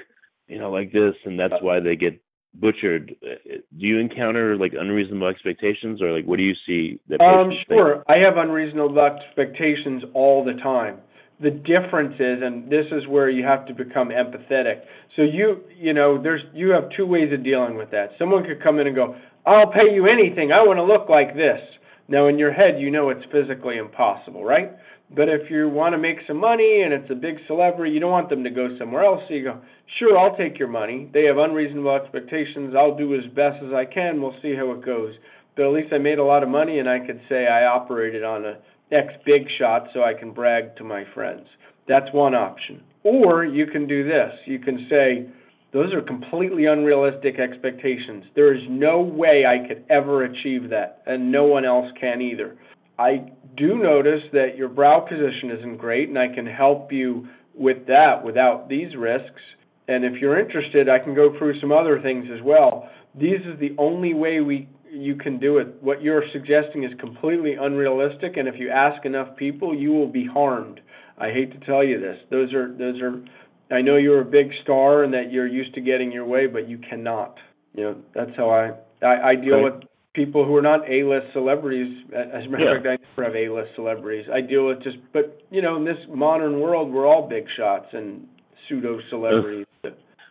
you 0.46 0.58
know, 0.58 0.70
like 0.70 0.92
this 0.92 1.14
and 1.24 1.38
that's 1.38 1.54
uh, 1.54 1.58
why 1.62 1.80
they 1.80 1.96
get 1.96 2.20
butchered 2.54 3.14
do 3.20 3.86
you 3.86 3.98
encounter 3.98 4.56
like 4.56 4.72
unreasonable 4.78 5.28
expectations 5.28 6.00
or 6.02 6.12
like 6.12 6.24
what 6.24 6.36
do 6.36 6.42
you 6.42 6.54
see 6.66 6.98
that 7.08 7.20
um 7.20 7.50
sure 7.68 7.96
think? 7.96 8.04
i 8.08 8.16
have 8.16 8.36
unreasonable 8.36 8.98
expectations 8.98 10.02
all 10.14 10.44
the 10.44 10.54
time. 10.54 10.98
The 11.40 11.50
difference 11.50 12.14
is 12.14 12.42
and 12.42 12.70
this 12.70 12.86
is 12.90 13.06
where 13.06 13.30
you 13.30 13.44
have 13.44 13.66
to 13.66 13.74
become 13.74 14.08
empathetic. 14.08 14.82
So 15.14 15.22
you 15.22 15.62
you 15.76 15.92
know 15.92 16.20
there's 16.20 16.42
you 16.52 16.70
have 16.70 16.84
two 16.96 17.06
ways 17.06 17.32
of 17.32 17.44
dealing 17.44 17.76
with 17.76 17.90
that. 17.92 18.10
Someone 18.18 18.44
could 18.44 18.62
come 18.62 18.78
in 18.78 18.86
and 18.86 18.96
go 18.96 19.14
i'll 19.46 19.70
pay 19.70 19.92
you 19.92 20.06
anything. 20.06 20.50
I 20.52 20.66
want 20.66 20.78
to 20.78 20.84
look 20.84 21.08
like 21.08 21.34
this. 21.34 21.60
Now 22.08 22.26
in 22.28 22.38
your 22.38 22.52
head 22.52 22.80
you 22.80 22.90
know 22.90 23.10
it's 23.10 23.24
physically 23.30 23.76
impossible 23.76 24.44
right 24.44 24.72
but 25.10 25.28
if 25.28 25.50
you 25.50 25.68
want 25.68 25.94
to 25.94 25.98
make 25.98 26.18
some 26.26 26.36
money 26.36 26.82
and 26.82 26.92
it's 26.92 27.10
a 27.10 27.14
big 27.14 27.36
celebrity, 27.46 27.92
you 27.92 28.00
don't 28.00 28.10
want 28.10 28.28
them 28.28 28.44
to 28.44 28.50
go 28.50 28.76
somewhere 28.78 29.04
else. 29.04 29.22
So 29.28 29.34
you 29.34 29.44
go, 29.44 29.60
sure, 29.98 30.18
I'll 30.18 30.36
take 30.36 30.58
your 30.58 30.68
money. 30.68 31.10
They 31.14 31.24
have 31.24 31.38
unreasonable 31.38 31.94
expectations. 31.94 32.74
I'll 32.76 32.96
do 32.96 33.14
as 33.14 33.24
best 33.34 33.62
as 33.64 33.72
I 33.72 33.86
can. 33.86 34.20
We'll 34.20 34.36
see 34.42 34.54
how 34.54 34.70
it 34.72 34.84
goes. 34.84 35.14
But 35.56 35.66
at 35.66 35.72
least 35.72 35.92
I 35.92 35.98
made 35.98 36.18
a 36.18 36.24
lot 36.24 36.42
of 36.42 36.50
money 36.50 36.78
and 36.78 36.88
I 36.88 36.98
could 37.00 37.20
say 37.28 37.46
I 37.46 37.64
operated 37.64 38.22
on 38.22 38.44
a 38.44 38.58
X 38.92 39.14
big 39.24 39.48
shot 39.58 39.88
so 39.92 40.02
I 40.02 40.14
can 40.14 40.32
brag 40.32 40.76
to 40.76 40.84
my 40.84 41.04
friends. 41.14 41.46
That's 41.88 42.12
one 42.12 42.34
option. 42.34 42.82
Or 43.02 43.44
you 43.44 43.66
can 43.66 43.86
do 43.86 44.04
this. 44.04 44.32
You 44.44 44.58
can 44.58 44.86
say, 44.90 45.26
those 45.72 45.92
are 45.92 46.02
completely 46.02 46.66
unrealistic 46.66 47.38
expectations. 47.38 48.24
There 48.34 48.54
is 48.54 48.62
no 48.68 49.00
way 49.00 49.44
I 49.46 49.66
could 49.66 49.84
ever 49.90 50.24
achieve 50.24 50.70
that, 50.70 51.02
and 51.06 51.30
no 51.30 51.44
one 51.44 51.64
else 51.64 51.86
can 52.00 52.22
either. 52.22 52.56
I 52.98 53.30
do 53.56 53.78
notice 53.78 54.22
that 54.32 54.56
your 54.56 54.68
brow 54.68 55.00
position 55.00 55.50
isn't 55.58 55.76
great, 55.76 56.08
and 56.08 56.18
I 56.18 56.28
can 56.34 56.46
help 56.46 56.92
you 56.92 57.28
with 57.54 57.86
that 57.86 58.24
without 58.24 58.68
these 58.68 58.94
risks. 58.96 59.40
And 59.88 60.04
if 60.04 60.20
you're 60.20 60.38
interested, 60.38 60.88
I 60.88 60.98
can 60.98 61.14
go 61.14 61.36
through 61.38 61.60
some 61.60 61.72
other 61.72 62.00
things 62.00 62.26
as 62.32 62.42
well. 62.42 62.90
this 63.14 63.40
is 63.46 63.58
the 63.58 63.74
only 63.78 64.14
way 64.14 64.40
we 64.40 64.68
you 64.90 65.16
can 65.16 65.38
do 65.38 65.58
it. 65.58 65.82
What 65.82 66.02
you're 66.02 66.24
suggesting 66.32 66.84
is 66.84 66.92
completely 66.98 67.54
unrealistic, 67.54 68.36
and 68.36 68.48
if 68.48 68.54
you 68.58 68.70
ask 68.70 69.04
enough 69.04 69.36
people, 69.36 69.74
you 69.74 69.92
will 69.92 70.08
be 70.08 70.26
harmed. 70.26 70.80
I 71.18 71.30
hate 71.30 71.52
to 71.52 71.66
tell 71.66 71.84
you 71.84 72.00
this. 72.00 72.18
Those 72.30 72.52
are 72.54 72.72
those 72.72 73.00
are. 73.00 73.22
I 73.70 73.82
know 73.82 73.96
you're 73.96 74.22
a 74.22 74.24
big 74.24 74.50
star 74.62 75.04
and 75.04 75.12
that 75.12 75.30
you're 75.30 75.46
used 75.46 75.74
to 75.74 75.80
getting 75.80 76.10
your 76.10 76.24
way, 76.24 76.46
but 76.46 76.68
you 76.68 76.78
cannot. 76.78 77.36
You 77.74 77.84
know 77.84 77.96
that's 78.14 78.36
how 78.36 78.50
I 78.50 78.72
I, 79.04 79.30
I 79.30 79.34
deal 79.34 79.62
with 79.62 79.82
people 80.14 80.44
who 80.44 80.56
are 80.56 80.62
not 80.62 80.88
A-list 80.88 81.32
celebrities. 81.32 82.04
As 82.12 82.44
a 82.44 82.48
matter 82.48 82.64
Yeah. 82.64 82.76
of 82.76 82.82
fact, 82.82 83.02
I 83.02 83.20
never 83.22 83.24
have 83.24 83.36
A-list 83.36 83.74
celebrities. 83.74 84.28
I 84.32 84.40
deal 84.40 84.66
with 84.66 84.82
just, 84.82 84.98
but 85.12 85.40
you 85.50 85.62
know, 85.62 85.76
in 85.76 85.84
this 85.84 85.98
modern 86.08 86.60
world, 86.60 86.92
we're 86.92 87.06
all 87.06 87.28
big 87.28 87.46
shots 87.56 87.86
and 87.92 88.26
pseudo 88.68 89.00
celebrities. 89.10 89.66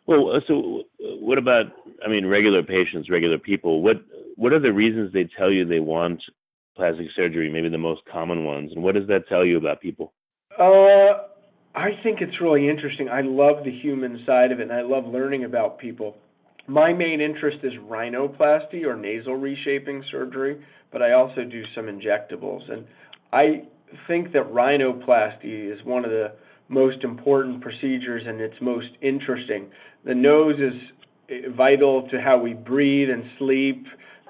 Well, 0.06 0.32
uh, 0.32 0.40
so 0.48 0.84
uh, 1.04 1.16
what 1.20 1.38
about? 1.38 1.66
I 2.06 2.10
mean, 2.10 2.26
regular 2.26 2.64
patients, 2.64 3.10
regular 3.10 3.38
people. 3.38 3.82
What 3.82 3.98
what 4.36 4.54
are 4.54 4.60
the 4.60 4.72
reasons 4.72 5.12
they 5.12 5.26
tell 5.38 5.52
you 5.52 5.66
they 5.66 5.80
want 5.80 6.24
plastic 6.76 7.08
surgery? 7.16 7.50
Maybe 7.50 7.70
the 7.70 7.78
most 7.78 8.02
common 8.06 8.46
ones, 8.46 8.72
and 8.74 8.84
what 8.84 8.96
does 8.96 9.08
that 9.08 9.28
tell 9.28 9.46
you 9.46 9.58
about 9.58 9.82
people? 9.82 10.14
Uh, 10.58 11.28
I 11.76 11.92
think 12.04 12.22
it's 12.22 12.40
really 12.42 12.70
interesting. 12.70 13.10
I 13.10 13.22
love 13.22 13.64
the 13.66 13.72
human 13.72 14.24
side 14.26 14.52
of 14.52 14.60
it, 14.60 14.64
and 14.64 14.74
I 14.74 14.82
love 14.82 15.06
learning 15.06 15.44
about 15.44 15.78
people. 15.78 16.16
My 16.68 16.92
main 16.92 17.22
interest 17.22 17.60
is 17.64 17.74
rhinoplasty 17.90 18.84
or 18.86 18.98
nasal 18.98 19.36
reshaping 19.36 20.04
surgery, 20.12 20.62
but 20.92 21.02
I 21.02 21.14
also 21.14 21.44
do 21.44 21.64
some 21.74 21.86
injectables. 21.86 22.70
And 22.70 22.86
I 23.32 23.64
think 24.08 24.34
that 24.34 24.52
rhinoplasty 24.52 25.72
is 25.72 25.84
one 25.86 26.04
of 26.04 26.12
the 26.12 26.34
most 26.68 27.04
important 27.04 27.62
procedures 27.62 28.24
and 28.28 28.42
it's 28.42 28.60
most 28.62 28.90
interesting. 29.02 29.68
The 30.06 30.14
nose 30.14 30.56
is 30.60 31.54
vital 31.56 32.08
to 32.10 32.22
how 32.22 32.38
we 32.38 32.54
breathe 32.54 33.10
and 33.10 33.24
sleep. 33.38 33.86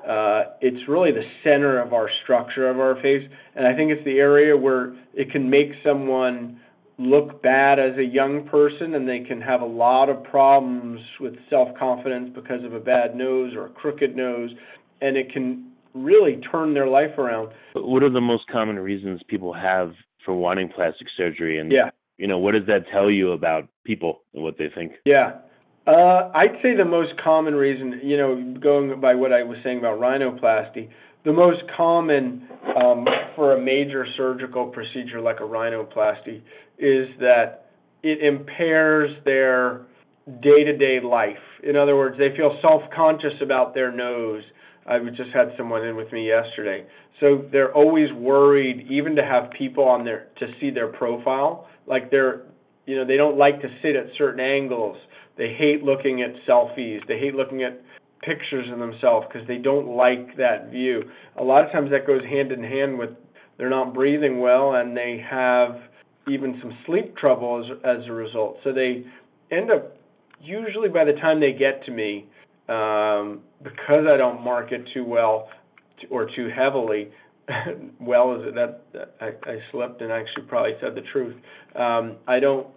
Uh, 0.07 0.43
it's 0.61 0.87
really 0.87 1.11
the 1.11 1.25
center 1.43 1.81
of 1.81 1.91
our 1.91 2.09
structure 2.23 2.69
of 2.69 2.79
our 2.79 2.95
face, 3.01 3.27
and 3.55 3.67
I 3.67 3.75
think 3.75 3.91
it's 3.91 4.05
the 4.05 4.19
area 4.19 4.55
where 4.55 4.95
it 5.13 5.31
can 5.31 5.49
make 5.49 5.71
someone 5.83 6.61
look 6.97 7.43
bad 7.43 7.79
as 7.79 7.97
a 7.97 8.03
young 8.03 8.47
person 8.47 8.95
and 8.95 9.07
they 9.07 9.19
can 9.19 9.39
have 9.39 9.61
a 9.61 9.65
lot 9.65 10.09
of 10.09 10.23
problems 10.23 10.99
with 11.19 11.35
self-confidence 11.49 12.31
because 12.33 12.63
of 12.63 12.73
a 12.73 12.79
bad 12.79 13.15
nose 13.15 13.53
or 13.55 13.67
a 13.67 13.69
crooked 13.69 14.15
nose 14.15 14.49
and 15.01 15.15
it 15.15 15.31
can 15.31 15.71
really 15.93 16.41
turn 16.51 16.73
their 16.73 16.87
life 16.87 17.17
around. 17.17 17.49
What 17.73 18.01
are 18.03 18.09
the 18.09 18.21
most 18.21 18.47
common 18.51 18.79
reasons 18.79 19.21
people 19.27 19.53
have 19.53 19.93
for 20.25 20.33
wanting 20.33 20.69
plastic 20.69 21.07
surgery? 21.15 21.59
And 21.59 21.71
Yeah. 21.71 21.91
you 22.17 22.25
know, 22.25 22.39
what 22.39 22.53
does 22.53 22.65
that 22.65 22.87
tell 22.91 23.11
you 23.11 23.31
about 23.31 23.67
people 23.83 24.23
and 24.33 24.43
what 24.43 24.57
they 24.57 24.69
think? 24.69 24.93
Yeah. 25.05 25.33
Uh, 25.85 26.31
I'd 26.33 26.59
say 26.63 26.75
the 26.75 26.83
most 26.83 27.15
common 27.17 27.55
reason, 27.55 28.01
you 28.03 28.17
know, 28.17 28.35
going 28.59 28.99
by 28.99 29.13
what 29.13 29.31
I 29.31 29.43
was 29.43 29.57
saying 29.63 29.77
about 29.77 29.99
rhinoplasty, 29.99 30.89
the 31.23 31.31
most 31.33 31.61
common 31.75 32.47
um, 32.75 33.05
for 33.35 33.53
a 33.55 33.61
major 33.61 34.05
surgical 34.17 34.65
procedure 34.65 35.21
like 35.21 35.39
a 35.39 35.43
rhinoplasty 35.43 36.41
is 36.77 37.07
that 37.19 37.71
it 38.03 38.21
impairs 38.23 39.11
their 39.25 39.85
day 40.41 40.63
to 40.63 40.77
day 40.77 40.99
life. 41.03 41.37
In 41.63 41.75
other 41.75 41.95
words, 41.95 42.17
they 42.17 42.35
feel 42.35 42.57
self 42.61 42.83
conscious 42.95 43.33
about 43.41 43.73
their 43.73 43.91
nose. 43.91 44.43
I 44.85 44.99
just 45.09 45.31
had 45.33 45.51
someone 45.57 45.85
in 45.85 45.95
with 45.95 46.11
me 46.13 46.27
yesterday. 46.27 46.85
So 47.19 47.45
they're 47.51 47.73
always 47.73 48.11
worried, 48.13 48.87
even 48.89 49.15
to 49.15 49.23
have 49.23 49.51
people 49.57 49.83
on 49.83 50.05
their 50.05 50.27
to 50.39 50.47
see 50.59 50.69
their 50.69 50.87
profile. 50.87 51.67
Like 51.87 52.11
they're, 52.11 52.43
you 52.85 52.95
know, 52.95 53.05
they 53.05 53.17
don't 53.17 53.37
like 53.37 53.61
to 53.61 53.67
sit 53.81 53.95
at 53.95 54.05
certain 54.17 54.39
angles. 54.39 54.97
They 55.37 55.53
hate 55.57 55.83
looking 55.83 56.21
at 56.21 56.31
selfies. 56.47 56.99
They 57.07 57.19
hate 57.19 57.35
looking 57.35 57.63
at 57.63 57.81
pictures 58.21 58.67
of 58.71 58.79
themselves 58.79 59.27
because 59.31 59.47
they 59.47 59.57
don't 59.57 59.95
like 59.95 60.37
that 60.37 60.69
view. 60.71 61.03
A 61.37 61.43
lot 61.43 61.65
of 61.65 61.71
times 61.71 61.91
that 61.91 62.07
goes 62.07 62.23
hand 62.23 62.51
in 62.51 62.63
hand 62.63 62.97
with 62.97 63.11
they're 63.57 63.69
not 63.69 63.93
breathing 63.93 64.39
well 64.39 64.75
and 64.75 64.95
they 64.95 65.23
have 65.29 65.75
even 66.29 66.59
some 66.61 66.77
sleep 66.85 67.15
trouble 67.17 67.63
as, 67.63 67.77
as 67.83 68.07
a 68.07 68.11
result. 68.11 68.57
So 68.63 68.73
they 68.73 69.05
end 69.51 69.71
up 69.71 69.97
usually 70.41 70.89
by 70.89 71.05
the 71.05 71.13
time 71.13 71.39
they 71.39 71.53
get 71.53 71.83
to 71.85 71.91
me, 71.91 72.25
um, 72.69 73.41
because 73.63 74.05
I 74.11 74.17
don't 74.17 74.43
market 74.43 74.81
too 74.93 75.05
well 75.05 75.49
or 76.09 76.29
too 76.35 76.49
heavily. 76.55 77.09
well, 77.99 78.35
is 78.35 78.47
it 78.47 78.55
that, 78.55 78.83
that 78.93 79.15
I, 79.21 79.49
I 79.49 79.57
slept 79.71 80.01
and 80.01 80.11
actually 80.11 80.43
probably 80.47 80.73
said 80.81 80.95
the 80.95 81.03
truth. 81.13 81.35
Um, 81.75 82.17
I 82.27 82.39
don't. 82.39 82.67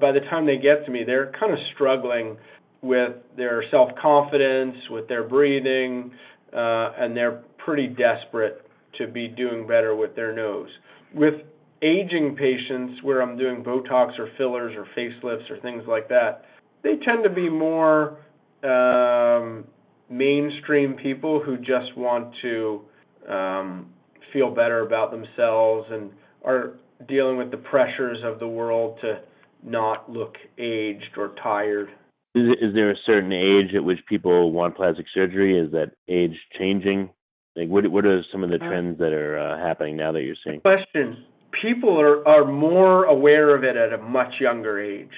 By 0.00 0.12
the 0.12 0.20
time 0.20 0.46
they 0.46 0.56
get 0.56 0.84
to 0.86 0.90
me, 0.90 1.04
they're 1.04 1.32
kind 1.38 1.52
of 1.52 1.58
struggling 1.74 2.36
with 2.82 3.12
their 3.36 3.64
self 3.70 3.90
confidence, 4.00 4.76
with 4.90 5.08
their 5.08 5.22
breathing, 5.22 6.12
uh, 6.52 6.92
and 6.98 7.16
they're 7.16 7.42
pretty 7.58 7.86
desperate 7.86 8.66
to 8.98 9.06
be 9.06 9.28
doing 9.28 9.66
better 9.66 9.94
with 9.94 10.16
their 10.16 10.34
nose. 10.34 10.68
With 11.14 11.34
aging 11.82 12.36
patients, 12.36 13.02
where 13.02 13.22
I'm 13.22 13.36
doing 13.36 13.62
Botox 13.62 14.18
or 14.18 14.28
fillers 14.36 14.74
or 14.76 14.86
facelifts 14.96 15.50
or 15.50 15.58
things 15.60 15.84
like 15.88 16.08
that, 16.08 16.44
they 16.82 16.96
tend 17.04 17.24
to 17.24 17.30
be 17.30 17.48
more 17.48 18.18
um, 18.62 19.64
mainstream 20.08 20.94
people 20.94 21.42
who 21.42 21.56
just 21.56 21.96
want 21.96 22.34
to 22.42 22.82
um, 23.28 23.90
feel 24.32 24.54
better 24.54 24.86
about 24.86 25.10
themselves 25.10 25.88
and 25.90 26.10
are 26.44 26.74
dealing 27.08 27.36
with 27.36 27.50
the 27.50 27.56
pressures 27.56 28.18
of 28.24 28.38
the 28.38 28.48
world 28.48 28.98
to 29.00 29.20
not 29.62 30.10
look 30.10 30.34
aged 30.58 31.16
or 31.16 31.34
tired. 31.42 31.88
Is, 32.34 32.48
is 32.60 32.74
there 32.74 32.90
a 32.90 32.96
certain 33.06 33.32
age 33.32 33.74
at 33.74 33.82
which 33.82 33.98
people 34.08 34.52
want 34.52 34.76
plastic 34.76 35.06
surgery? 35.12 35.58
Is 35.58 35.72
that 35.72 35.92
age 36.08 36.36
changing? 36.58 37.10
Like, 37.56 37.68
what 37.68 37.86
what 37.90 38.06
are 38.06 38.22
some 38.30 38.44
of 38.44 38.50
the 38.50 38.58
trends 38.58 38.98
that 38.98 39.12
are 39.12 39.38
uh, 39.38 39.58
happening 39.58 39.96
now 39.96 40.12
that 40.12 40.22
you're 40.22 40.36
seeing? 40.44 40.60
Question: 40.60 41.24
People 41.62 42.00
are 42.00 42.26
are 42.26 42.44
more 42.44 43.04
aware 43.04 43.54
of 43.54 43.64
it 43.64 43.76
at 43.76 43.92
a 43.92 43.98
much 43.98 44.34
younger 44.40 44.80
age. 44.80 45.08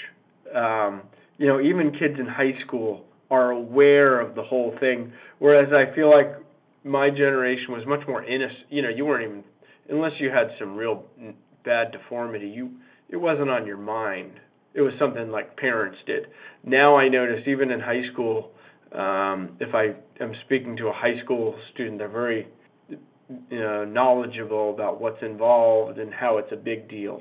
Um, 0.55 1.03
you 1.39 1.47
know, 1.47 1.61
even 1.61 1.93
kids 1.93 2.15
in 2.19 2.27
high 2.27 2.59
school 2.67 3.05
are 3.31 3.51
aware 3.51 4.21
of 4.21 4.35
the 4.35 4.43
whole 4.43 4.77
thing. 4.81 5.13
Whereas 5.39 5.73
I 5.73 5.95
feel 5.95 6.11
like 6.11 6.37
my 6.85 7.11
generation 7.11 7.67
was 7.71 7.85
much 7.87 8.07
more 8.07 8.23
innocent. 8.25 8.67
You 8.71 8.83
know, 8.83 8.89
you 8.89 9.05
weren't 9.07 9.25
even 9.25 9.45
unless 9.89 10.13
you 10.21 10.31
had 10.31 10.49
some 10.59 10.77
real 10.77 11.05
bad 11.65 11.93
deformity. 11.93 12.49
You 12.49 12.71
it 13.09 13.17
wasn't 13.17 13.51
on 13.51 13.67
your 13.67 13.77
mind. 13.77 14.33
It 14.75 14.81
was 14.81 14.93
something 14.99 15.31
like 15.31 15.57
parents 15.57 15.99
did. 16.07 16.27
Now 16.65 16.97
I 16.97 17.09
notice 17.09 17.41
even 17.47 17.71
in 17.71 17.81
high 17.81 18.03
school, 18.13 18.53
um, 18.93 19.57
if 19.61 19.75
I 19.75 19.95
am 20.23 20.33
speaking 20.47 20.77
to 20.79 20.89
a 20.89 20.93
high 20.93 21.23
school 21.25 21.55
student, 21.73 21.99
they're 21.99 22.09
very 22.09 22.49
you 23.51 23.61
know, 23.61 23.85
knowledgeable 23.85 24.75
about 24.75 25.01
what's 25.01 25.23
involved 25.23 25.99
and 25.99 26.13
how 26.13 26.39
it's 26.39 26.53
a 26.53 26.57
big 26.57 26.89
deal. 26.89 27.21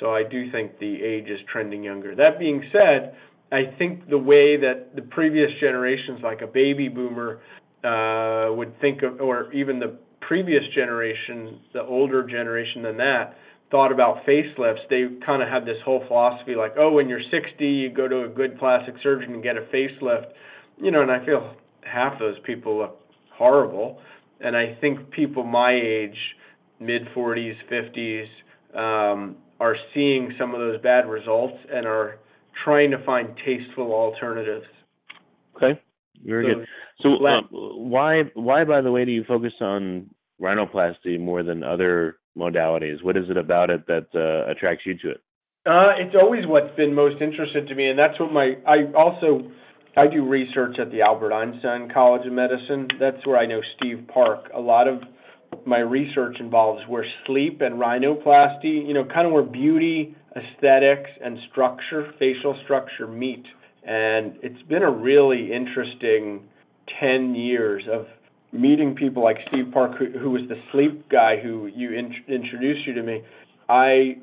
So 0.00 0.14
I 0.14 0.22
do 0.22 0.50
think 0.50 0.78
the 0.78 1.02
age 1.02 1.28
is 1.28 1.38
trending 1.50 1.82
younger. 1.84 2.14
That 2.14 2.38
being 2.38 2.62
said, 2.72 3.14
I 3.52 3.76
think 3.78 4.08
the 4.08 4.18
way 4.18 4.56
that 4.56 4.96
the 4.96 5.02
previous 5.02 5.50
generations, 5.60 6.20
like 6.22 6.40
a 6.40 6.46
baby 6.46 6.88
boomer, 6.88 7.40
uh, 7.84 8.52
would 8.54 8.80
think 8.80 9.02
of, 9.02 9.20
or 9.20 9.52
even 9.52 9.78
the 9.78 9.98
previous 10.20 10.62
generation, 10.74 11.60
the 11.72 11.82
older 11.82 12.26
generation 12.26 12.82
than 12.82 12.96
that, 12.96 13.36
thought 13.70 13.92
about 13.92 14.24
facelifts, 14.26 14.80
they 14.90 15.06
kind 15.24 15.42
of 15.42 15.48
had 15.48 15.64
this 15.64 15.78
whole 15.84 16.04
philosophy 16.06 16.54
like, 16.54 16.74
oh, 16.78 16.92
when 16.92 17.08
you're 17.08 17.22
60, 17.30 17.64
you 17.64 17.90
go 17.90 18.06
to 18.06 18.24
a 18.24 18.28
good 18.28 18.58
plastic 18.58 18.94
surgeon 19.02 19.34
and 19.34 19.42
get 19.42 19.56
a 19.56 19.62
facelift. 19.72 20.26
You 20.78 20.90
know, 20.90 21.02
and 21.02 21.10
I 21.10 21.24
feel 21.24 21.54
half 21.82 22.18
those 22.18 22.36
people 22.44 22.78
look 22.78 22.98
horrible. 23.34 24.00
And 24.42 24.56
I 24.56 24.76
think 24.80 25.10
people 25.10 25.44
my 25.44 25.72
age, 25.72 26.16
mid 26.80 27.02
40s, 27.14 27.54
50s, 27.70 28.26
um, 28.74 29.36
are 29.60 29.76
seeing 29.94 30.32
some 30.38 30.54
of 30.54 30.60
those 30.60 30.80
bad 30.80 31.08
results 31.08 31.56
and 31.72 31.86
are 31.86 32.18
trying 32.64 32.90
to 32.90 33.04
find 33.04 33.28
tasteful 33.44 33.92
alternatives. 33.92 34.66
Okay, 35.56 35.80
very 36.24 36.46
So- 36.46 36.54
good. 36.54 36.66
So, 37.00 37.26
uh, 37.26 37.40
why 37.50 38.22
why 38.34 38.64
by 38.64 38.80
the 38.80 38.92
way 38.92 39.04
do 39.04 39.10
you 39.10 39.24
focus 39.24 39.54
on 39.60 40.08
rhinoplasty 40.40 41.18
more 41.18 41.42
than 41.42 41.62
other 41.64 42.16
modalities? 42.36 43.02
What 43.02 43.16
is 43.16 43.28
it 43.28 43.36
about 43.36 43.70
it 43.70 43.86
that 43.86 44.06
uh, 44.14 44.50
attracts 44.50 44.86
you 44.86 44.94
to 44.98 45.10
it? 45.10 45.20
Uh, 45.64 45.92
it's 45.98 46.14
always 46.14 46.46
what's 46.46 46.74
been 46.76 46.94
most 46.94 47.20
interested 47.22 47.68
to 47.68 47.74
me, 47.74 47.88
and 47.88 47.98
that's 47.98 48.18
what 48.20 48.32
my 48.32 48.56
I 48.66 48.84
also 48.94 49.50
I 49.96 50.06
do 50.06 50.26
research 50.26 50.76
at 50.80 50.90
the 50.90 51.02
Albert 51.02 51.34
Einstein 51.34 51.90
College 51.92 52.26
of 52.26 52.32
Medicine. 52.32 52.88
That's 52.98 53.26
where 53.26 53.36
I 53.36 53.44
know 53.44 53.60
Steve 53.76 54.08
Park. 54.12 54.50
A 54.54 54.60
lot 54.60 54.88
of 54.88 55.02
my 55.66 55.78
research 55.78 56.36
involves 56.40 56.82
where 56.88 57.04
sleep 57.26 57.60
and 57.60 57.74
rhinoplasty, 57.74 58.86
you 58.86 58.94
know, 58.94 59.04
kind 59.04 59.26
of 59.26 59.32
where 59.32 59.42
beauty, 59.42 60.16
aesthetics, 60.34 61.10
and 61.22 61.36
structure, 61.50 62.12
facial 62.18 62.58
structure 62.64 63.06
meet. 63.06 63.44
And 63.86 64.36
it's 64.42 64.62
been 64.68 64.82
a 64.82 64.90
really 64.90 65.52
interesting 65.52 66.48
10 66.98 67.34
years 67.34 67.82
of 67.92 68.06
meeting 68.50 68.94
people 68.94 69.22
like 69.22 69.36
Steve 69.48 69.72
Park, 69.74 69.92
who, 69.98 70.18
who 70.18 70.30
was 70.30 70.42
the 70.48 70.56
sleep 70.72 71.10
guy 71.10 71.36
who 71.42 71.66
you 71.66 71.92
in, 71.92 72.14
introduced 72.28 72.86
you 72.86 72.94
to 72.94 73.02
me. 73.02 73.22
I 73.68 74.16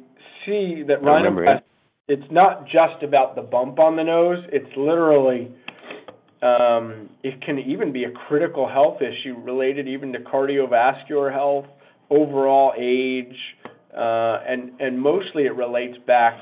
see 0.45 0.83
that 0.87 1.01
rhinoplasty. 1.03 1.61
It's 2.09 2.31
not 2.31 2.65
just 2.65 3.03
about 3.03 3.35
the 3.35 3.41
bump 3.41 3.79
on 3.79 3.95
the 3.95 4.03
nose. 4.03 4.43
It's 4.51 4.75
literally 4.75 5.51
Um, 6.41 7.09
it 7.21 7.41
can 7.41 7.59
even 7.59 7.91
be 7.91 8.05
a 8.05 8.11
critical 8.27 8.65
health 8.67 8.99
issue 9.01 9.35
related 9.43 9.87
even 9.89 10.13
to 10.13 10.19
cardiovascular 10.19 11.33
health, 11.33 11.65
overall 12.09 12.71
age, 12.79 13.35
uh, 13.93 14.37
and 14.47 14.71
and 14.79 14.93
mostly 14.99 15.43
it 15.43 15.55
relates 15.65 15.97
back 16.07 16.35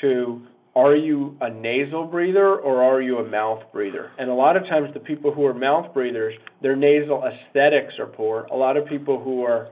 to 0.00 0.46
are 0.74 0.96
you 0.96 1.36
a 1.42 1.50
nasal 1.50 2.04
breather 2.06 2.56
or 2.56 2.82
are 2.82 3.02
you 3.02 3.18
a 3.18 3.28
mouth 3.28 3.62
breather? 3.70 4.10
And 4.18 4.30
a 4.30 4.34
lot 4.34 4.56
of 4.56 4.62
times 4.64 4.88
the 4.94 5.00
people 5.00 5.30
who 5.34 5.44
are 5.46 5.54
mouth 5.54 5.92
breathers, 5.94 6.34
their 6.62 6.74
nasal 6.74 7.22
aesthetics 7.22 7.94
are 7.98 8.06
poor. 8.06 8.46
A 8.50 8.56
lot 8.56 8.76
of 8.78 8.86
people 8.86 9.16
who 9.22 9.44
are 9.44 9.68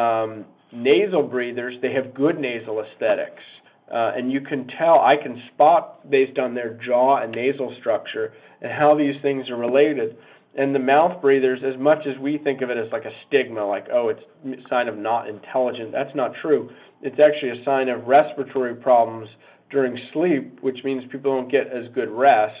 um, 0.00 0.46
nasal 0.72 1.22
breathers, 1.22 1.74
they 1.82 1.92
have 1.92 2.14
good 2.14 2.40
nasal 2.40 2.82
aesthetics. 2.84 3.42
Uh, 3.92 4.12
and 4.16 4.30
you 4.30 4.40
can 4.40 4.66
tell, 4.78 5.00
I 5.00 5.16
can 5.22 5.42
spot 5.54 6.10
based 6.10 6.38
on 6.38 6.54
their 6.54 6.78
jaw 6.84 7.22
and 7.22 7.32
nasal 7.32 7.74
structure 7.80 8.34
and 8.60 8.70
how 8.70 8.96
these 8.96 9.14
things 9.22 9.48
are 9.48 9.56
related. 9.56 10.16
And 10.56 10.74
the 10.74 10.80
mouth 10.80 11.22
breathers, 11.22 11.60
as 11.64 11.78
much 11.80 12.06
as 12.06 12.18
we 12.18 12.38
think 12.38 12.60
of 12.62 12.70
it 12.70 12.76
as 12.76 12.90
like 12.92 13.04
a 13.04 13.12
stigma, 13.26 13.64
like, 13.66 13.86
oh, 13.92 14.08
it's 14.08 14.22
a 14.44 14.68
sign 14.68 14.88
of 14.88 14.98
not 14.98 15.28
intelligent, 15.28 15.92
that's 15.92 16.14
not 16.14 16.32
true. 16.42 16.68
It's 17.00 17.18
actually 17.18 17.60
a 17.60 17.64
sign 17.64 17.88
of 17.88 18.06
respiratory 18.06 18.74
problems 18.74 19.28
during 19.70 19.98
sleep, 20.12 20.58
which 20.60 20.78
means 20.84 21.04
people 21.10 21.34
don't 21.34 21.50
get 21.50 21.68
as 21.68 21.92
good 21.94 22.10
rest 22.10 22.54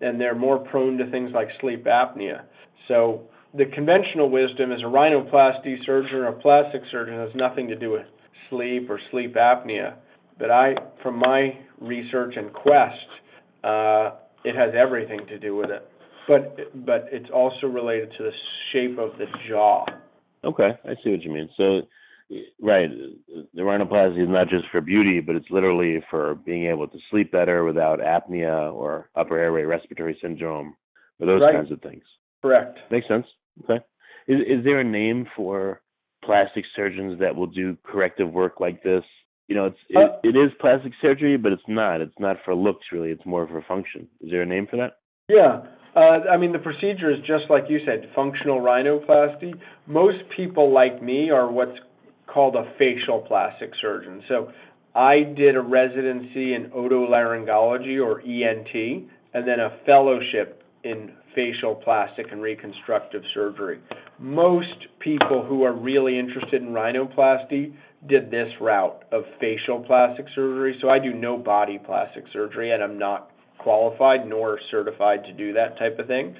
and 0.00 0.20
they're 0.20 0.34
more 0.34 0.58
prone 0.58 0.98
to 0.98 1.10
things 1.10 1.30
like 1.34 1.48
sleep 1.60 1.84
apnea. 1.84 2.42
So 2.88 3.22
the 3.54 3.66
conventional 3.66 4.30
wisdom 4.30 4.72
is 4.72 4.80
a 4.80 4.86
rhinoplasty 4.86 5.84
surgeon 5.84 6.16
or 6.16 6.28
a 6.28 6.32
plastic 6.32 6.82
surgeon 6.90 7.14
has 7.14 7.30
nothing 7.34 7.68
to 7.68 7.76
do 7.76 7.90
with 7.90 8.06
sleep 8.48 8.88
or 8.88 9.00
sleep 9.10 9.34
apnea. 9.34 9.94
But 10.40 10.50
I, 10.50 10.74
from 11.02 11.18
my 11.18 11.50
research 11.80 12.34
and 12.36 12.52
quest, 12.52 12.96
uh, 13.62 14.12
it 14.42 14.56
has 14.56 14.72
everything 14.74 15.20
to 15.28 15.38
do 15.38 15.54
with 15.54 15.70
it. 15.70 15.86
But 16.26 16.84
but 16.86 17.08
it's 17.12 17.30
also 17.32 17.66
related 17.66 18.10
to 18.16 18.24
the 18.24 18.32
shape 18.72 18.98
of 18.98 19.18
the 19.18 19.26
jaw. 19.48 19.84
Okay, 20.42 20.70
I 20.84 20.94
see 21.04 21.10
what 21.10 21.22
you 21.22 21.30
mean. 21.30 21.50
So, 21.56 21.82
right, 22.60 22.88
the 23.52 23.60
rhinoplasty 23.60 24.22
is 24.22 24.28
not 24.28 24.48
just 24.48 24.64
for 24.72 24.80
beauty, 24.80 25.20
but 25.20 25.36
it's 25.36 25.50
literally 25.50 26.02
for 26.08 26.36
being 26.36 26.66
able 26.66 26.88
to 26.88 26.98
sleep 27.10 27.30
better 27.30 27.64
without 27.64 27.98
apnea 27.98 28.72
or 28.72 29.10
upper 29.16 29.38
airway 29.38 29.64
respiratory 29.64 30.18
syndrome 30.22 30.74
or 31.18 31.26
those 31.26 31.42
right. 31.42 31.54
kinds 31.54 31.70
of 31.70 31.82
things. 31.82 32.04
Correct. 32.40 32.78
Makes 32.90 33.08
sense. 33.08 33.26
Okay. 33.64 33.84
Is 34.26 34.40
is 34.40 34.64
there 34.64 34.80
a 34.80 34.84
name 34.84 35.26
for 35.36 35.82
plastic 36.24 36.64
surgeons 36.74 37.18
that 37.20 37.34
will 37.34 37.46
do 37.46 37.76
corrective 37.82 38.30
work 38.32 38.60
like 38.60 38.82
this? 38.82 39.04
You 39.50 39.56
know, 39.56 39.66
it's 39.66 39.78
it, 39.88 39.96
uh, 39.96 40.16
it 40.22 40.36
is 40.36 40.52
plastic 40.60 40.92
surgery, 41.02 41.36
but 41.36 41.50
it's 41.50 41.66
not. 41.66 42.00
It's 42.00 42.14
not 42.20 42.36
for 42.44 42.54
looks 42.54 42.86
really. 42.92 43.10
It's 43.10 43.26
more 43.26 43.48
for 43.48 43.60
function. 43.66 44.06
Is 44.20 44.30
there 44.30 44.42
a 44.42 44.46
name 44.46 44.68
for 44.70 44.76
that? 44.76 44.98
Yeah. 45.28 45.62
Uh, 45.96 46.30
I 46.30 46.36
mean, 46.36 46.52
the 46.52 46.60
procedure 46.60 47.10
is 47.10 47.18
just 47.26 47.50
like 47.50 47.64
you 47.68 47.80
said, 47.84 48.08
functional 48.14 48.60
rhinoplasty. 48.60 49.54
Most 49.88 50.18
people 50.36 50.72
like 50.72 51.02
me 51.02 51.30
are 51.30 51.50
what's 51.50 51.76
called 52.32 52.54
a 52.54 52.72
facial 52.78 53.24
plastic 53.26 53.72
surgeon. 53.82 54.22
So 54.28 54.52
I 54.94 55.24
did 55.36 55.56
a 55.56 55.60
residency 55.60 56.54
in 56.54 56.70
otolaryngology 56.70 57.98
or 58.00 58.20
ENT, 58.20 59.08
and 59.34 59.48
then 59.48 59.58
a 59.58 59.78
fellowship 59.84 60.62
in 60.84 61.10
facial 61.34 61.74
plastic 61.74 62.26
and 62.30 62.40
reconstructive 62.40 63.22
surgery. 63.34 63.80
Most 64.20 64.86
people 65.00 65.44
who 65.44 65.64
are 65.64 65.74
really 65.74 66.20
interested 66.20 66.62
in 66.62 66.68
rhinoplasty 66.68 67.74
did 68.08 68.30
this 68.30 68.48
route 68.60 69.04
of 69.12 69.24
facial 69.40 69.80
plastic 69.80 70.26
surgery. 70.34 70.78
So 70.80 70.88
I 70.88 70.98
do 70.98 71.12
no 71.12 71.36
body 71.36 71.78
plastic 71.84 72.24
surgery 72.32 72.72
and 72.72 72.82
I'm 72.82 72.98
not 72.98 73.30
qualified 73.58 74.26
nor 74.26 74.58
certified 74.70 75.24
to 75.24 75.32
do 75.32 75.52
that 75.52 75.78
type 75.78 75.98
of 75.98 76.06
thing. 76.06 76.34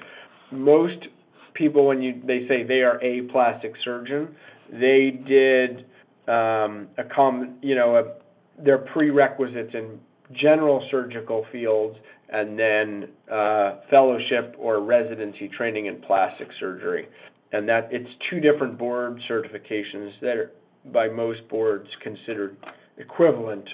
Most 0.51 1.07
people 1.53 1.85
when 1.85 2.01
you 2.01 2.21
they 2.25 2.47
say 2.47 2.63
they 2.63 2.81
are 2.81 3.01
a 3.03 3.21
plastic 3.31 3.73
surgeon, 3.83 4.35
they 4.71 5.21
did 5.27 5.85
um, 6.27 6.87
a 6.97 7.03
com 7.13 7.57
you 7.61 7.75
know 7.75 7.95
a, 7.95 8.63
their 8.63 8.79
prerequisites 8.79 9.71
in 9.73 9.99
general 10.33 10.85
surgical 10.89 11.45
fields 11.51 11.97
and 12.29 12.57
then 12.57 13.09
uh, 13.31 13.75
fellowship 13.89 14.55
or 14.57 14.81
residency 14.81 15.49
training 15.49 15.87
in 15.87 16.01
plastic 16.01 16.47
surgery. 16.59 17.07
And 17.51 17.67
that 17.67 17.89
it's 17.91 18.09
two 18.29 18.39
different 18.39 18.77
board 18.77 19.19
certifications 19.29 20.11
that 20.21 20.37
are 20.37 20.51
by 20.85 21.07
most 21.07 21.47
boards 21.49 21.87
considered 22.01 22.57
equivalent. 22.97 23.67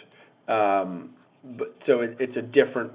Um, 0.48 1.12
but 1.58 1.76
so 1.86 2.02
it, 2.02 2.18
it's 2.20 2.38
a 2.38 2.42
different 2.42 2.92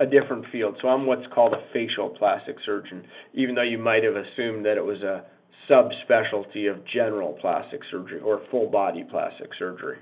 a 0.00 0.06
different 0.06 0.44
field. 0.50 0.76
So 0.82 0.88
I'm 0.88 1.06
what's 1.06 1.26
called 1.34 1.52
a 1.52 1.62
facial 1.72 2.10
plastic 2.10 2.56
surgeon, 2.64 3.04
even 3.34 3.54
though 3.54 3.62
you 3.62 3.78
might 3.78 4.02
have 4.04 4.16
assumed 4.16 4.64
that 4.64 4.76
it 4.76 4.84
was 4.84 5.00
a 5.02 5.24
subspecialty 5.70 6.70
of 6.70 6.84
general 6.92 7.38
plastic 7.40 7.80
surgery 7.90 8.20
or 8.20 8.42
full 8.50 8.68
body 8.68 9.04
plastic 9.08 9.50
surgery. 9.58 9.98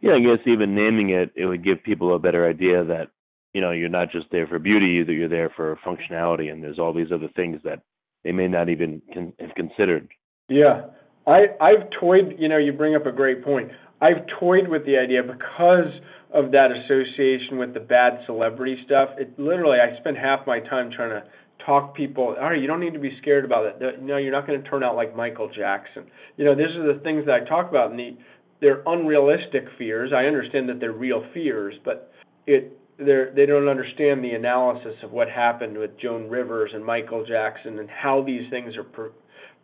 Yeah, 0.00 0.12
I 0.12 0.20
guess 0.20 0.46
even 0.46 0.74
naming 0.74 1.10
it, 1.10 1.30
it 1.34 1.46
would 1.46 1.64
give 1.64 1.82
people 1.82 2.14
a 2.14 2.18
better 2.18 2.48
idea 2.48 2.84
that 2.84 3.08
you 3.52 3.60
know 3.60 3.70
you're 3.70 3.88
not 3.88 4.10
just 4.10 4.26
there 4.30 4.46
for 4.46 4.58
beauty, 4.58 5.00
either 5.00 5.12
you're 5.12 5.28
there 5.28 5.52
for 5.54 5.78
functionality, 5.84 6.52
and 6.52 6.62
there's 6.62 6.78
all 6.78 6.92
these 6.92 7.12
other 7.12 7.28
things 7.34 7.60
that 7.64 7.82
they 8.24 8.32
may 8.32 8.48
not 8.48 8.68
even 8.68 9.02
con- 9.12 9.32
have 9.38 9.54
considered. 9.54 10.08
Yeah, 10.48 10.82
I 11.26 11.46
I've 11.60 11.88
toyed. 12.00 12.36
You 12.38 12.48
know, 12.48 12.58
you 12.58 12.72
bring 12.72 12.94
up 12.94 13.06
a 13.06 13.12
great 13.12 13.44
point. 13.44 13.70
I've 14.00 14.26
toyed 14.40 14.68
with 14.68 14.84
the 14.84 14.96
idea 14.96 15.22
because 15.22 15.92
of 16.32 16.50
that 16.52 16.70
association 16.72 17.58
with 17.58 17.74
the 17.74 17.80
bad 17.80 18.20
celebrity 18.26 18.76
stuff. 18.84 19.10
It 19.18 19.38
literally, 19.38 19.78
I 19.78 19.98
spend 20.00 20.16
half 20.16 20.46
my 20.46 20.60
time 20.60 20.90
trying 20.90 21.10
to 21.10 21.22
talk 21.64 21.94
people. 21.94 22.34
All 22.40 22.50
right, 22.50 22.60
you 22.60 22.66
don't 22.66 22.80
need 22.80 22.94
to 22.94 22.98
be 22.98 23.16
scared 23.20 23.44
about 23.44 23.66
it. 23.66 24.02
No, 24.02 24.16
you're 24.16 24.32
not 24.32 24.46
going 24.46 24.60
to 24.60 24.68
turn 24.68 24.82
out 24.82 24.96
like 24.96 25.14
Michael 25.14 25.50
Jackson. 25.54 26.04
You 26.36 26.44
know, 26.44 26.54
these 26.54 26.74
are 26.76 26.92
the 26.94 27.00
things 27.00 27.26
that 27.26 27.34
I 27.34 27.48
talk 27.48 27.68
about, 27.68 27.90
and 27.90 27.98
the, 27.98 28.16
they're 28.60 28.82
unrealistic 28.86 29.66
fears. 29.78 30.12
I 30.14 30.24
understand 30.24 30.68
that 30.68 30.80
they're 30.80 30.92
real 30.92 31.24
fears, 31.34 31.74
but 31.84 32.12
it 32.46 32.78
they're, 32.98 33.32
they 33.34 33.46
don't 33.46 33.68
understand 33.68 34.22
the 34.22 34.30
analysis 34.32 34.94
of 35.02 35.12
what 35.12 35.28
happened 35.28 35.76
with 35.76 35.98
Joan 35.98 36.28
Rivers 36.28 36.70
and 36.74 36.84
Michael 36.84 37.24
Jackson 37.26 37.78
and 37.78 37.88
how 37.90 38.22
these 38.22 38.48
things 38.50 38.76
are 38.76 38.84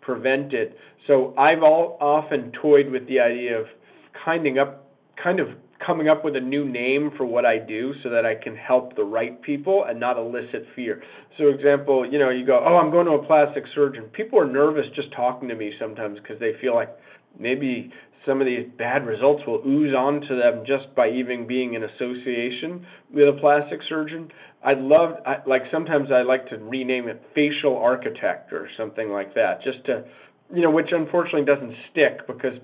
pre- 0.09 0.21
prevented. 0.21 0.75
So 1.07 1.35
I've 1.39 1.63
all 1.63 1.97
often 2.01 2.53
toyed 2.61 2.91
with 2.91 3.07
the 3.09 3.21
idea 3.21 3.59
of 3.59 3.67
kinding 4.25 4.59
up, 4.59 4.91
kind 5.23 5.41
of 5.41 5.49
coming 5.85 6.09
up 6.09 6.25
with 6.25 6.37
a 6.37 6.41
new 6.41 6.65
name 6.65 7.13
for 7.17 7.25
what 7.25 7.47
I 7.47 7.59
do 7.59 7.95
so 8.03 8.11
that 8.11 8.27
I 8.27 8.35
can 8.35 8.57
help 8.57 8.97
the 8.97 9.05
right 9.05 9.41
people 9.43 9.85
and 9.89 10.01
not 10.01 10.19
elicit 10.19 10.67
fear. 10.75 11.03
So 11.39 11.49
example, 11.49 12.05
you 12.11 12.19
know, 12.19 12.31
you 12.31 12.45
go, 12.45 12.63
"Oh, 12.65 12.77
I'm 12.77 12.91
going 12.91 13.07
to 13.07 13.13
a 13.13 13.25
plastic 13.25 13.65
surgeon." 13.75 14.05
People 14.13 14.41
are 14.41 14.47
nervous 14.47 14.87
just 14.95 15.13
talking 15.13 15.49
to 15.49 15.55
me 15.55 15.73
sometimes 15.79 16.19
because 16.19 16.39
they 16.41 16.55
feel 16.61 16.75
like 16.75 16.91
maybe 17.39 17.93
some 18.27 18.41
of 18.41 18.47
these 18.47 18.67
bad 18.77 19.07
results 19.07 19.47
will 19.47 19.63
ooze 19.67 19.95
onto 19.95 20.37
them 20.37 20.65
just 20.67 20.95
by 20.95 21.09
even 21.09 21.47
being 21.47 21.75
in 21.75 21.85
association 21.85 22.85
with 23.11 23.29
a 23.29 23.33
plastic 23.41 23.81
surgeon. 23.89 24.31
I'd 24.65 24.79
love, 24.79 25.17
I, 25.25 25.37
like 25.47 25.63
sometimes 25.71 26.09
I 26.13 26.23
like 26.23 26.49
to 26.49 26.57
rename 26.59 27.09
it 27.09 27.23
facial 27.35 27.77
architect 27.77 28.53
or 28.53 28.69
something 28.77 29.11
like 29.11 29.35
that, 29.35 29.63
just 29.63 29.85
to, 29.87 30.05
you 30.53 30.63
know, 30.63 30.71
which 30.71 30.89
unfortunately 30.91 31.45
doesn't 31.45 31.75
stick 31.91 32.27
because 32.27 32.55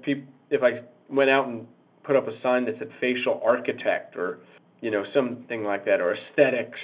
if 0.51 0.63
I 0.63 0.81
went 1.09 1.31
out 1.31 1.49
and 1.49 1.67
put 2.03 2.17
up 2.17 2.27
a 2.27 2.33
sign 2.43 2.65
that 2.67 2.75
said 2.79 2.89
facial 3.01 3.41
architect 3.45 4.17
or, 4.17 4.41
you 4.81 4.91
know, 4.91 5.05
something 5.15 5.63
like 5.63 5.85
that, 5.85 6.01
or 6.01 6.17
aesthetics 6.17 6.79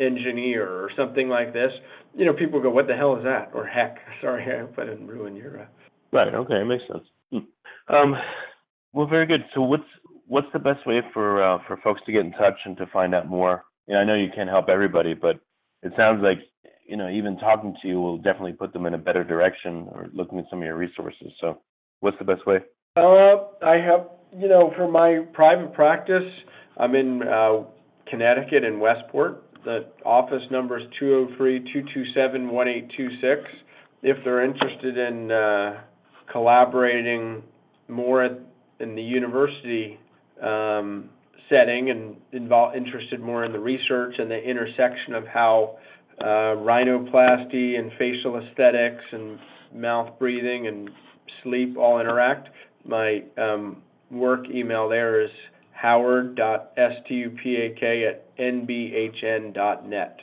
engineer 0.00 0.66
or 0.66 0.90
something 0.96 1.28
like 1.28 1.52
this, 1.52 1.70
you 2.14 2.24
know, 2.24 2.32
people 2.32 2.60
go, 2.62 2.70
what 2.70 2.86
the 2.86 2.96
hell 2.96 3.16
is 3.16 3.24
that? 3.24 3.50
Or 3.54 3.66
heck, 3.66 3.98
sorry, 4.20 4.44
I 4.44 4.60
hope 4.60 4.78
I 4.78 4.86
didn't 4.86 5.06
ruin 5.06 5.36
your. 5.36 5.60
Uh... 5.60 5.66
Right. 6.12 6.34
Okay, 6.34 6.60
it 6.60 6.64
makes 6.64 6.84
sense. 6.90 7.04
Um, 7.88 8.14
well, 8.92 9.06
very 9.06 9.26
good. 9.26 9.44
So, 9.54 9.62
what's 9.62 9.84
what's 10.26 10.46
the 10.52 10.58
best 10.58 10.86
way 10.86 11.00
for 11.12 11.42
uh, 11.42 11.58
for 11.66 11.76
folks 11.78 12.00
to 12.06 12.12
get 12.12 12.24
in 12.24 12.32
touch 12.32 12.54
and 12.64 12.76
to 12.78 12.86
find 12.86 13.14
out 13.14 13.28
more? 13.28 13.64
You 13.90 13.96
know, 13.96 14.02
I 14.02 14.04
know 14.04 14.14
you 14.14 14.28
can't 14.32 14.48
help 14.48 14.68
everybody, 14.68 15.14
but 15.14 15.40
it 15.82 15.92
sounds 15.96 16.22
like 16.22 16.38
you 16.86 16.96
know 16.96 17.10
even 17.10 17.36
talking 17.38 17.74
to 17.82 17.88
you 17.88 18.00
will 18.00 18.18
definitely 18.18 18.52
put 18.52 18.72
them 18.72 18.86
in 18.86 18.94
a 18.94 18.98
better 18.98 19.24
direction 19.24 19.88
or 19.90 20.08
looking 20.14 20.38
at 20.38 20.44
some 20.48 20.60
of 20.60 20.64
your 20.64 20.76
resources. 20.76 21.32
So, 21.40 21.58
what's 21.98 22.16
the 22.20 22.24
best 22.24 22.46
way? 22.46 22.58
Uh, 22.94 23.48
I 23.66 23.78
have 23.84 24.06
you 24.38 24.46
know 24.46 24.72
for 24.76 24.88
my 24.88 25.24
private 25.32 25.74
practice, 25.74 26.22
I'm 26.76 26.94
in 26.94 27.24
uh, 27.24 27.64
Connecticut 28.08 28.62
in 28.62 28.78
Westport. 28.78 29.42
The 29.64 29.86
office 30.06 30.44
number 30.52 30.78
is 30.78 30.84
203-227-1826. 31.02 33.42
If 34.04 34.18
they're 34.24 34.44
interested 34.44 34.98
in 34.98 35.32
uh, 35.32 35.80
collaborating 36.30 37.42
more 37.88 38.22
at, 38.22 38.38
in 38.78 38.94
the 38.94 39.02
university 39.02 39.98
um, 40.40 41.10
setting 41.50 41.90
and 41.90 42.16
involved, 42.32 42.76
interested 42.76 43.20
more 43.20 43.44
in 43.44 43.52
the 43.52 43.58
research 43.58 44.14
and 44.18 44.30
the 44.30 44.38
intersection 44.38 45.14
of 45.14 45.26
how 45.26 45.76
uh, 46.20 46.56
rhinoplasty 46.56 47.78
and 47.78 47.90
facial 47.98 48.38
aesthetics 48.38 49.04
and 49.12 49.38
mouth 49.74 50.18
breathing 50.18 50.66
and 50.66 50.90
sleep 51.42 51.76
all 51.76 52.00
interact. 52.00 52.48
My 52.84 53.22
um, 53.36 53.82
work 54.10 54.46
email 54.52 54.88
there 54.88 55.22
is 55.22 55.30
howard.stupak 55.72 57.82
at 58.08 58.38
nbhn.net. 58.38 60.16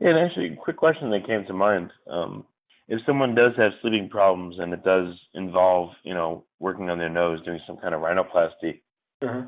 Yeah, 0.00 0.08
and 0.08 0.18
actually, 0.18 0.56
quick 0.60 0.76
question 0.76 1.10
that 1.10 1.26
came 1.26 1.44
to 1.46 1.52
mind. 1.52 1.90
Um, 2.10 2.44
if 2.88 3.00
someone 3.06 3.34
does 3.34 3.52
have 3.56 3.72
sleeping 3.80 4.08
problems 4.08 4.56
and 4.58 4.72
it 4.72 4.82
does 4.82 5.14
involve, 5.34 5.90
you 6.02 6.14
know, 6.14 6.44
working 6.58 6.90
on 6.90 6.98
their 6.98 7.08
nose, 7.08 7.40
doing 7.44 7.60
some 7.66 7.76
kind 7.76 7.94
of 7.94 8.00
rhinoplasty, 8.00 8.80
uh-huh. 9.22 9.42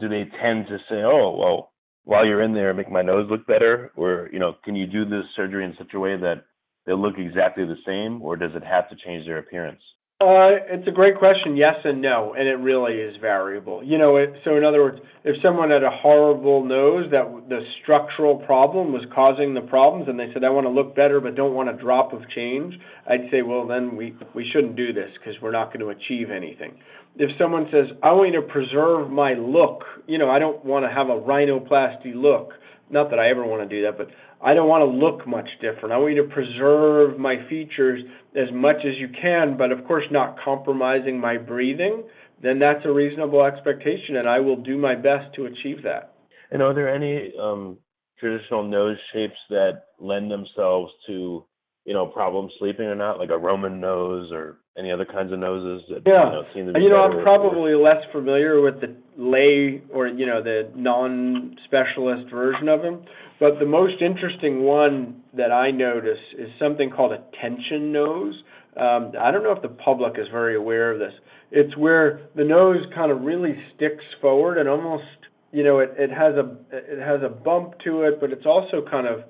Do 0.00 0.08
they 0.08 0.24
tend 0.42 0.66
to 0.68 0.78
say, 0.88 1.02
"Oh, 1.04 1.36
well, 1.38 1.72
while 2.04 2.26
you're 2.26 2.42
in 2.42 2.54
there, 2.54 2.74
make 2.74 2.90
my 2.90 3.02
nose 3.02 3.28
look 3.30 3.46
better," 3.46 3.92
or 3.96 4.28
you 4.32 4.38
know, 4.38 4.54
can 4.64 4.74
you 4.76 4.86
do 4.86 5.04
this 5.04 5.24
surgery 5.36 5.64
in 5.64 5.76
such 5.76 5.94
a 5.94 6.00
way 6.00 6.16
that 6.16 6.44
they 6.86 6.92
look 6.92 7.18
exactly 7.18 7.64
the 7.64 7.78
same, 7.86 8.22
or 8.22 8.36
does 8.36 8.54
it 8.54 8.64
have 8.64 8.88
to 8.90 8.96
change 8.96 9.26
their 9.26 9.38
appearance? 9.38 9.82
Uh, 10.20 10.62
it's 10.70 10.86
a 10.86 10.92
great 10.92 11.18
question. 11.18 11.56
Yes 11.56 11.74
and 11.82 12.00
no, 12.00 12.34
and 12.38 12.46
it 12.46 12.54
really 12.54 12.94
is 12.94 13.16
variable. 13.20 13.82
You 13.82 13.98
know, 13.98 14.16
it, 14.16 14.32
so 14.44 14.56
in 14.56 14.64
other 14.64 14.80
words, 14.80 14.98
if 15.24 15.34
someone 15.42 15.70
had 15.70 15.82
a 15.82 15.90
horrible 15.90 16.64
nose 16.64 17.10
that 17.10 17.26
the 17.48 17.60
structural 17.82 18.36
problem 18.36 18.92
was 18.92 19.02
causing 19.12 19.54
the 19.54 19.60
problems, 19.62 20.08
and 20.08 20.18
they 20.18 20.32
said, 20.32 20.44
"I 20.44 20.50
want 20.50 20.66
to 20.66 20.70
look 20.70 20.94
better, 20.94 21.20
but 21.20 21.34
don't 21.34 21.52
want 21.54 21.68
a 21.68 21.72
drop 21.72 22.12
of 22.12 22.22
change," 22.30 22.78
I'd 23.08 23.28
say, 23.32 23.42
"Well, 23.42 23.66
then 23.66 23.96
we 23.96 24.14
we 24.34 24.48
shouldn't 24.52 24.76
do 24.76 24.92
this 24.92 25.10
because 25.18 25.40
we're 25.42 25.50
not 25.50 25.74
going 25.74 25.80
to 25.80 25.90
achieve 25.90 26.30
anything." 26.30 26.78
If 27.16 27.36
someone 27.36 27.68
says, 27.72 27.86
"I 28.00 28.12
want 28.12 28.32
you 28.32 28.40
to 28.40 28.46
preserve 28.46 29.10
my 29.10 29.34
look," 29.34 29.82
you 30.06 30.18
know, 30.18 30.30
I 30.30 30.38
don't 30.38 30.64
want 30.64 30.84
to 30.84 30.90
have 30.92 31.08
a 31.08 31.20
rhinoplasty 31.20 32.14
look. 32.14 32.52
Not 32.88 33.10
that 33.10 33.18
I 33.18 33.30
ever 33.30 33.44
want 33.44 33.68
to 33.68 33.76
do 33.76 33.82
that, 33.82 33.98
but 33.98 34.08
I 34.44 34.52
don't 34.52 34.68
want 34.68 34.82
to 34.82 34.96
look 34.96 35.26
much 35.26 35.48
different. 35.62 35.92
I 35.92 35.96
want 35.96 36.14
you 36.14 36.22
to 36.22 36.28
preserve 36.28 37.18
my 37.18 37.36
features 37.48 38.02
as 38.36 38.52
much 38.52 38.76
as 38.84 38.94
you 38.98 39.08
can, 39.08 39.56
but 39.56 39.72
of 39.72 39.86
course 39.86 40.04
not 40.10 40.36
compromising 40.44 41.18
my 41.18 41.38
breathing. 41.38 42.04
Then 42.42 42.58
that's 42.58 42.84
a 42.84 42.92
reasonable 42.92 43.42
expectation, 43.42 44.16
and 44.16 44.28
I 44.28 44.40
will 44.40 44.56
do 44.56 44.76
my 44.76 44.96
best 44.96 45.34
to 45.36 45.46
achieve 45.46 45.82
that. 45.84 46.12
And 46.50 46.62
are 46.62 46.74
there 46.74 46.94
any 46.94 47.32
um, 47.40 47.78
traditional 48.18 48.62
nose 48.62 48.98
shapes 49.14 49.38
that 49.48 49.84
lend 49.98 50.30
themselves 50.30 50.92
to, 51.06 51.46
you 51.84 51.92
know, 51.92 52.06
problem 52.06 52.48
sleeping 52.58 52.86
or 52.86 52.94
not, 52.94 53.18
like 53.18 53.30
a 53.30 53.38
Roman 53.38 53.80
nose 53.80 54.30
or 54.32 54.58
any 54.76 54.90
other 54.90 55.04
kinds 55.04 55.32
of 55.32 55.38
noses 55.38 55.86
that 55.88 56.02
yeah. 56.06 56.24
you 56.24 56.32
know, 56.32 56.42
seem 56.54 56.66
to 56.66 56.72
be 56.72 56.80
you 56.80 56.88
know 56.88 56.96
I'm 56.96 57.22
probably 57.22 57.72
or... 57.72 57.82
less 57.82 58.02
familiar 58.10 58.60
with 58.60 58.80
the 58.80 58.96
lay 59.16 59.82
or 59.92 60.08
you 60.08 60.26
know 60.26 60.42
the 60.42 60.70
non-specialist 60.74 62.30
version 62.30 62.68
of 62.68 62.82
them, 62.82 63.04
but 63.38 63.58
the 63.60 63.66
most 63.66 64.02
interesting 64.02 64.62
one 64.62 65.22
that 65.36 65.52
I 65.52 65.70
notice 65.70 66.18
is 66.38 66.48
something 66.58 66.90
called 66.90 67.12
a 67.12 67.22
tension 67.40 67.92
nose. 67.92 68.34
Um, 68.76 69.12
I 69.20 69.30
don't 69.30 69.44
know 69.44 69.52
if 69.52 69.62
the 69.62 69.68
public 69.68 70.14
is 70.18 70.26
very 70.32 70.56
aware 70.56 70.92
of 70.92 70.98
this. 70.98 71.12
It's 71.52 71.76
where 71.76 72.28
the 72.34 72.44
nose 72.44 72.84
kind 72.94 73.12
of 73.12 73.20
really 73.20 73.54
sticks 73.76 74.04
forward 74.20 74.58
and 74.58 74.68
almost 74.68 75.04
you 75.52 75.62
know 75.62 75.78
it, 75.78 75.94
it 75.98 76.10
has 76.10 76.34
a 76.34 76.56
it 76.72 76.98
has 76.98 77.20
a 77.22 77.28
bump 77.28 77.74
to 77.84 78.02
it, 78.02 78.20
but 78.20 78.32
it's 78.32 78.46
also 78.46 78.84
kind 78.90 79.06
of 79.06 79.20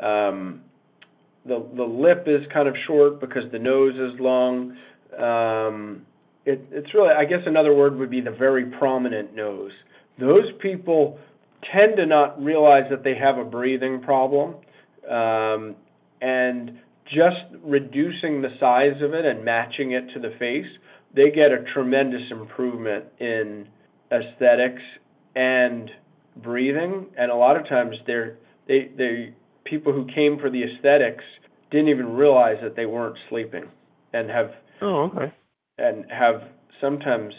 um, 0.00 0.60
the 1.46 1.66
the 1.76 1.84
lip 1.84 2.24
is 2.26 2.42
kind 2.52 2.68
of 2.68 2.74
short 2.86 3.20
because 3.20 3.42
the 3.52 3.58
nose 3.58 3.94
is 3.94 4.18
long 4.20 4.76
um, 5.18 6.06
it, 6.44 6.66
it's 6.70 6.92
really, 6.94 7.10
I 7.10 7.24
guess 7.24 7.40
another 7.46 7.74
word 7.74 7.96
would 7.96 8.10
be 8.10 8.20
the 8.20 8.30
very 8.30 8.66
prominent 8.66 9.34
nose. 9.34 9.72
Those 10.18 10.50
people 10.60 11.18
tend 11.72 11.96
to 11.96 12.06
not 12.06 12.42
realize 12.42 12.84
that 12.90 13.04
they 13.04 13.14
have 13.14 13.38
a 13.38 13.44
breathing 13.44 14.00
problem, 14.02 14.56
um, 15.08 15.76
and 16.20 16.78
just 17.04 17.62
reducing 17.62 18.42
the 18.42 18.48
size 18.58 19.00
of 19.02 19.14
it 19.14 19.24
and 19.24 19.44
matching 19.44 19.92
it 19.92 20.12
to 20.14 20.20
the 20.20 20.34
face, 20.38 20.66
they 21.14 21.30
get 21.30 21.52
a 21.52 21.64
tremendous 21.74 22.22
improvement 22.30 23.04
in 23.20 23.68
aesthetics 24.10 24.82
and 25.34 25.90
breathing. 26.42 27.06
And 27.16 27.30
a 27.30 27.34
lot 27.34 27.56
of 27.56 27.68
times, 27.68 27.96
they're 28.06 28.38
they 28.66 28.90
they 28.96 29.34
people 29.64 29.92
who 29.92 30.06
came 30.14 30.38
for 30.38 30.50
the 30.50 30.62
aesthetics 30.62 31.24
didn't 31.70 31.88
even 31.88 32.12
realize 32.14 32.56
that 32.62 32.76
they 32.76 32.86
weren't 32.86 33.16
sleeping 33.28 33.64
and 34.12 34.28
have 34.30 34.50
Oh, 34.82 35.10
okay. 35.14 35.32
And 35.78 36.04
have 36.10 36.42
sometimes, 36.80 37.32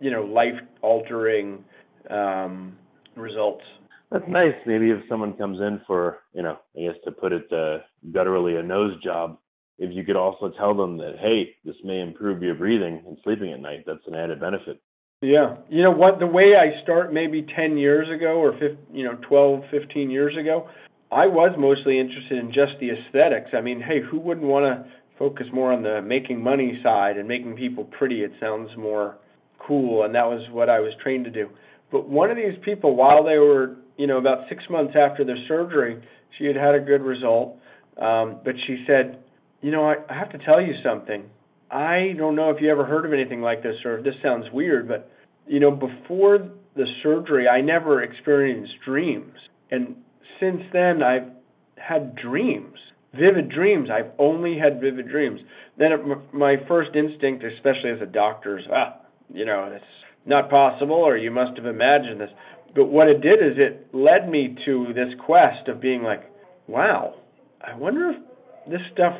you 0.00 0.10
know, 0.10 0.24
life 0.24 0.60
altering 0.82 1.64
um, 2.10 2.76
results. 3.16 3.62
That's 4.10 4.24
nice. 4.28 4.54
Maybe 4.66 4.90
if 4.90 4.98
someone 5.08 5.32
comes 5.34 5.58
in 5.60 5.80
for, 5.86 6.18
you 6.34 6.42
know, 6.42 6.58
I 6.76 6.80
guess 6.82 7.00
to 7.04 7.12
put 7.12 7.32
it 7.32 7.50
uh, 7.52 7.78
gutturally, 8.10 8.58
a 8.58 8.62
nose 8.62 8.92
job, 9.02 9.38
if 9.78 9.94
you 9.94 10.04
could 10.04 10.16
also 10.16 10.52
tell 10.58 10.74
them 10.74 10.98
that, 10.98 11.14
hey, 11.18 11.54
this 11.64 11.76
may 11.82 12.00
improve 12.00 12.42
your 12.42 12.54
breathing 12.54 13.02
and 13.06 13.16
sleeping 13.24 13.52
at 13.52 13.60
night, 13.60 13.84
that's 13.86 14.06
an 14.06 14.14
added 14.14 14.40
benefit. 14.40 14.82
Yeah. 15.22 15.56
You 15.70 15.82
know 15.82 15.92
what? 15.92 16.18
The 16.18 16.26
way 16.26 16.54
I 16.56 16.82
start 16.82 17.12
maybe 17.12 17.46
10 17.56 17.78
years 17.78 18.08
ago 18.14 18.34
or, 18.34 18.52
15, 18.52 18.76
you 18.92 19.04
know, 19.04 19.16
12, 19.28 19.62
15 19.70 20.10
years 20.10 20.36
ago, 20.36 20.68
I 21.12 21.26
was 21.26 21.54
mostly 21.58 22.00
interested 22.00 22.38
in 22.38 22.48
just 22.48 22.72
the 22.80 22.88
aesthetics. 22.90 23.50
I 23.52 23.60
mean, 23.60 23.80
hey, 23.80 24.00
who 24.00 24.18
wouldn't 24.18 24.46
want 24.46 24.64
to 24.64 24.90
focus 25.18 25.46
more 25.52 25.72
on 25.72 25.82
the 25.82 26.00
making 26.00 26.42
money 26.42 26.80
side 26.82 27.18
and 27.18 27.28
making 27.28 27.54
people 27.54 27.84
pretty. 27.84 28.22
It 28.22 28.32
sounds 28.40 28.70
more 28.78 29.16
cool, 29.58 30.04
and 30.04 30.14
that 30.14 30.24
was 30.24 30.40
what 30.50 30.70
I 30.70 30.80
was 30.80 30.92
trained 31.02 31.26
to 31.26 31.30
do. 31.30 31.48
But 31.90 32.08
one 32.08 32.30
of 32.30 32.36
these 32.36 32.58
people, 32.64 32.96
while 32.96 33.22
they 33.22 33.36
were, 33.36 33.76
you 33.98 34.06
know, 34.06 34.16
about 34.16 34.48
six 34.48 34.64
months 34.70 34.94
after 34.96 35.22
their 35.22 35.36
surgery, 35.46 36.02
she 36.38 36.46
had 36.46 36.56
had 36.56 36.74
a 36.74 36.80
good 36.80 37.02
result. 37.02 37.58
Um, 38.00 38.40
but 38.42 38.54
she 38.66 38.82
said, 38.86 39.22
you 39.60 39.70
know, 39.70 39.84
I, 39.84 39.96
I 40.08 40.18
have 40.18 40.32
to 40.32 40.38
tell 40.38 40.62
you 40.62 40.72
something. 40.82 41.24
I 41.70 42.14
don't 42.16 42.36
know 42.36 42.50
if 42.50 42.56
you 42.60 42.70
ever 42.70 42.86
heard 42.86 43.04
of 43.04 43.12
anything 43.12 43.42
like 43.42 43.62
this 43.62 43.76
or 43.84 43.98
if 43.98 44.04
this 44.04 44.14
sounds 44.22 44.46
weird, 44.52 44.88
but 44.88 45.10
you 45.46 45.60
know, 45.60 45.70
before 45.70 46.38
the 46.74 46.86
surgery, 47.02 47.48
I 47.48 47.60
never 47.60 48.02
experienced 48.02 48.72
dreams, 48.84 49.34
and 49.70 49.96
since 50.42 50.62
then, 50.72 51.02
I've 51.02 51.30
had 51.76 52.16
dreams 52.16 52.78
vivid 53.14 53.50
dreams. 53.50 53.88
I've 53.92 54.10
only 54.18 54.58
had 54.58 54.80
vivid 54.80 55.08
dreams. 55.08 55.40
Then 55.78 55.92
it, 55.92 56.34
my 56.34 56.56
first 56.68 56.90
instinct, 56.94 57.44
especially 57.44 57.90
as 57.90 58.00
a 58.00 58.06
doctor, 58.06 58.58
is 58.58 58.64
ah, 58.72 59.00
you 59.32 59.44
know, 59.44 59.70
it's 59.72 59.84
not 60.26 60.50
possible, 60.50 60.96
or 60.96 61.16
you 61.16 61.30
must 61.30 61.56
have 61.56 61.66
imagined 61.66 62.20
this. 62.20 62.30
But 62.74 62.86
what 62.86 63.08
it 63.08 63.20
did 63.20 63.40
is 63.40 63.58
it 63.58 63.88
led 63.92 64.28
me 64.28 64.56
to 64.64 64.86
this 64.94 65.08
quest 65.24 65.68
of 65.68 65.80
being 65.80 66.02
like, 66.02 66.22
wow, 66.66 67.14
I 67.60 67.76
wonder 67.76 68.10
if 68.10 68.70
this 68.70 68.80
stuff 68.92 69.14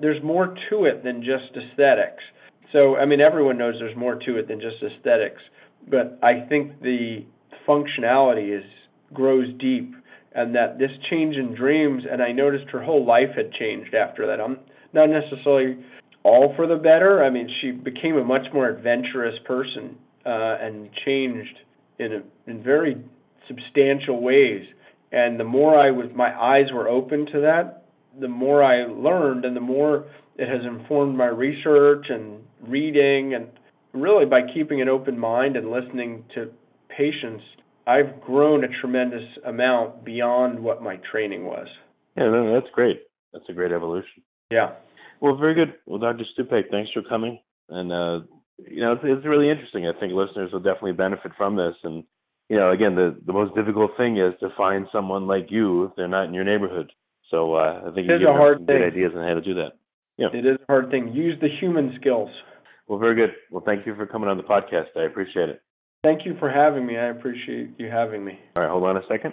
there's 0.00 0.22
more 0.22 0.54
to 0.70 0.84
it 0.84 1.04
than 1.04 1.22
just 1.22 1.56
aesthetics. 1.56 2.22
So 2.72 2.96
I 2.96 3.04
mean, 3.04 3.20
everyone 3.20 3.58
knows 3.58 3.74
there's 3.78 3.96
more 3.96 4.14
to 4.14 4.38
it 4.38 4.48
than 4.48 4.60
just 4.60 4.76
aesthetics, 4.82 5.42
but 5.88 6.18
I 6.22 6.46
think 6.48 6.80
the 6.80 7.24
functionality 7.68 8.56
is 8.56 8.64
grows 9.12 9.46
deep 9.60 9.94
and 10.34 10.54
that 10.54 10.78
this 10.78 10.90
change 11.10 11.36
in 11.36 11.54
dreams 11.54 12.02
and 12.10 12.22
I 12.22 12.32
noticed 12.32 12.70
her 12.70 12.82
whole 12.82 13.04
life 13.06 13.30
had 13.36 13.52
changed 13.52 13.94
after 13.94 14.26
that. 14.26 14.40
I'm 14.40 14.58
not 14.92 15.08
necessarily 15.08 15.84
all 16.24 16.52
for 16.56 16.66
the 16.66 16.76
better. 16.76 17.22
I 17.22 17.30
mean, 17.30 17.48
she 17.60 17.70
became 17.70 18.16
a 18.16 18.24
much 18.24 18.46
more 18.52 18.68
adventurous 18.68 19.34
person 19.46 19.96
uh, 20.26 20.56
and 20.60 20.90
changed 21.04 21.56
in 21.98 22.12
a, 22.12 22.50
in 22.50 22.62
very 22.62 22.96
substantial 23.46 24.20
ways. 24.20 24.64
And 25.12 25.38
the 25.38 25.44
more 25.44 25.78
I 25.78 25.90
was, 25.90 26.06
my 26.14 26.36
eyes 26.36 26.66
were 26.72 26.88
open 26.88 27.26
to 27.26 27.40
that, 27.42 27.84
the 28.20 28.28
more 28.28 28.64
I 28.64 28.84
learned, 28.86 29.44
and 29.44 29.54
the 29.54 29.60
more 29.60 30.06
it 30.36 30.48
has 30.48 30.64
informed 30.66 31.16
my 31.16 31.26
research 31.26 32.06
and 32.08 32.42
reading, 32.62 33.34
and 33.34 33.48
really 33.92 34.24
by 34.24 34.40
keeping 34.52 34.80
an 34.80 34.88
open 34.88 35.18
mind 35.18 35.56
and 35.56 35.70
listening 35.70 36.24
to 36.34 36.50
patients 36.88 37.44
I've 37.86 38.20
grown 38.20 38.64
a 38.64 38.68
tremendous 38.80 39.24
amount 39.46 40.04
beyond 40.04 40.60
what 40.60 40.82
my 40.82 40.98
training 41.10 41.44
was. 41.44 41.68
Yeah, 42.16 42.24
no, 42.24 42.54
that's 42.54 42.72
great. 42.72 43.02
That's 43.32 43.44
a 43.48 43.52
great 43.52 43.72
evolution. 43.72 44.22
Yeah. 44.50 44.72
Well, 45.20 45.36
very 45.36 45.54
good. 45.54 45.74
Well, 45.86 45.98
Dr. 45.98 46.24
Stupek, 46.36 46.70
thanks 46.70 46.90
for 46.92 47.02
coming. 47.02 47.40
And, 47.68 47.92
uh, 47.92 48.26
you 48.58 48.80
know, 48.80 48.92
it's, 48.92 49.02
it's 49.04 49.26
really 49.26 49.50
interesting. 49.50 49.86
I 49.86 49.98
think 49.98 50.12
listeners 50.12 50.52
will 50.52 50.60
definitely 50.60 50.92
benefit 50.92 51.32
from 51.36 51.56
this. 51.56 51.74
And, 51.82 52.04
you 52.48 52.56
know, 52.56 52.70
again, 52.70 52.94
the, 52.94 53.16
the 53.26 53.32
most 53.32 53.54
difficult 53.54 53.92
thing 53.96 54.18
is 54.18 54.34
to 54.40 54.48
find 54.56 54.86
someone 54.92 55.26
like 55.26 55.46
you 55.50 55.84
if 55.84 55.92
they're 55.96 56.08
not 56.08 56.26
in 56.28 56.34
your 56.34 56.44
neighborhood. 56.44 56.92
So 57.30 57.54
uh, 57.54 57.80
I 57.82 57.94
think 57.94 58.08
it 58.08 58.12
you 58.12 58.18
give 58.20 58.28
hard 58.28 58.58
some 58.58 58.66
thing. 58.66 58.78
good 58.78 58.92
ideas 58.92 59.12
on 59.16 59.26
how 59.26 59.34
to 59.34 59.40
do 59.40 59.54
that. 59.54 59.72
Yeah. 60.16 60.28
It 60.32 60.46
is 60.46 60.58
a 60.60 60.72
hard 60.72 60.90
thing. 60.90 61.12
Use 61.12 61.38
the 61.40 61.48
human 61.60 61.96
skills. 62.00 62.30
Well, 62.86 62.98
very 62.98 63.16
good. 63.16 63.34
Well, 63.50 63.62
thank 63.64 63.86
you 63.86 63.96
for 63.96 64.06
coming 64.06 64.28
on 64.28 64.36
the 64.36 64.42
podcast. 64.42 64.96
I 64.96 65.04
appreciate 65.04 65.48
it. 65.48 65.62
Thank 66.04 66.26
you 66.26 66.36
for 66.38 66.50
having 66.50 66.84
me. 66.84 66.98
I 66.98 67.06
appreciate 67.06 67.70
you 67.78 67.88
having 67.88 68.22
me. 68.22 68.38
All 68.56 68.62
right, 68.62 68.70
hold 68.70 68.84
on 68.84 68.98
a 68.98 69.06
second. 69.08 69.32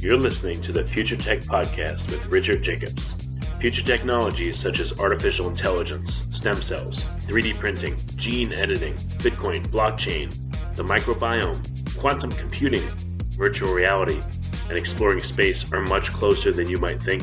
You're 0.00 0.16
listening 0.16 0.62
to 0.62 0.72
the 0.72 0.86
Future 0.88 1.18
Tech 1.18 1.40
Podcast 1.40 2.10
with 2.10 2.26
Richard 2.28 2.62
Jacobs. 2.62 3.10
Future 3.60 3.82
technologies 3.82 4.58
such 4.58 4.80
as 4.80 4.98
artificial 4.98 5.50
intelligence, 5.50 6.14
stem 6.34 6.56
cells, 6.56 6.96
3D 7.26 7.58
printing, 7.58 7.94
gene 8.16 8.54
editing, 8.54 8.94
Bitcoin, 9.20 9.66
blockchain, 9.66 10.30
the 10.76 10.82
microbiome, 10.82 11.60
quantum 11.98 12.32
computing, 12.32 12.88
virtual 13.36 13.74
reality, 13.74 14.18
and 14.70 14.78
exploring 14.78 15.22
space 15.22 15.70
are 15.74 15.82
much 15.82 16.08
closer 16.08 16.52
than 16.52 16.70
you 16.70 16.78
might 16.78 17.02
think. 17.02 17.22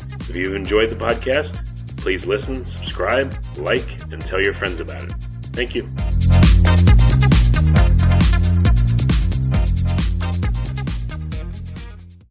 If 0.31 0.37
you've 0.37 0.55
enjoyed 0.55 0.89
the 0.89 0.95
podcast, 0.95 1.51
please 1.97 2.25
listen, 2.25 2.65
subscribe, 2.65 3.35
like, 3.57 3.83
and 4.13 4.21
tell 4.21 4.39
your 4.39 4.53
friends 4.53 4.79
about 4.79 5.03
it. 5.03 5.11
Thank 5.51 5.75
you. 5.75 7.00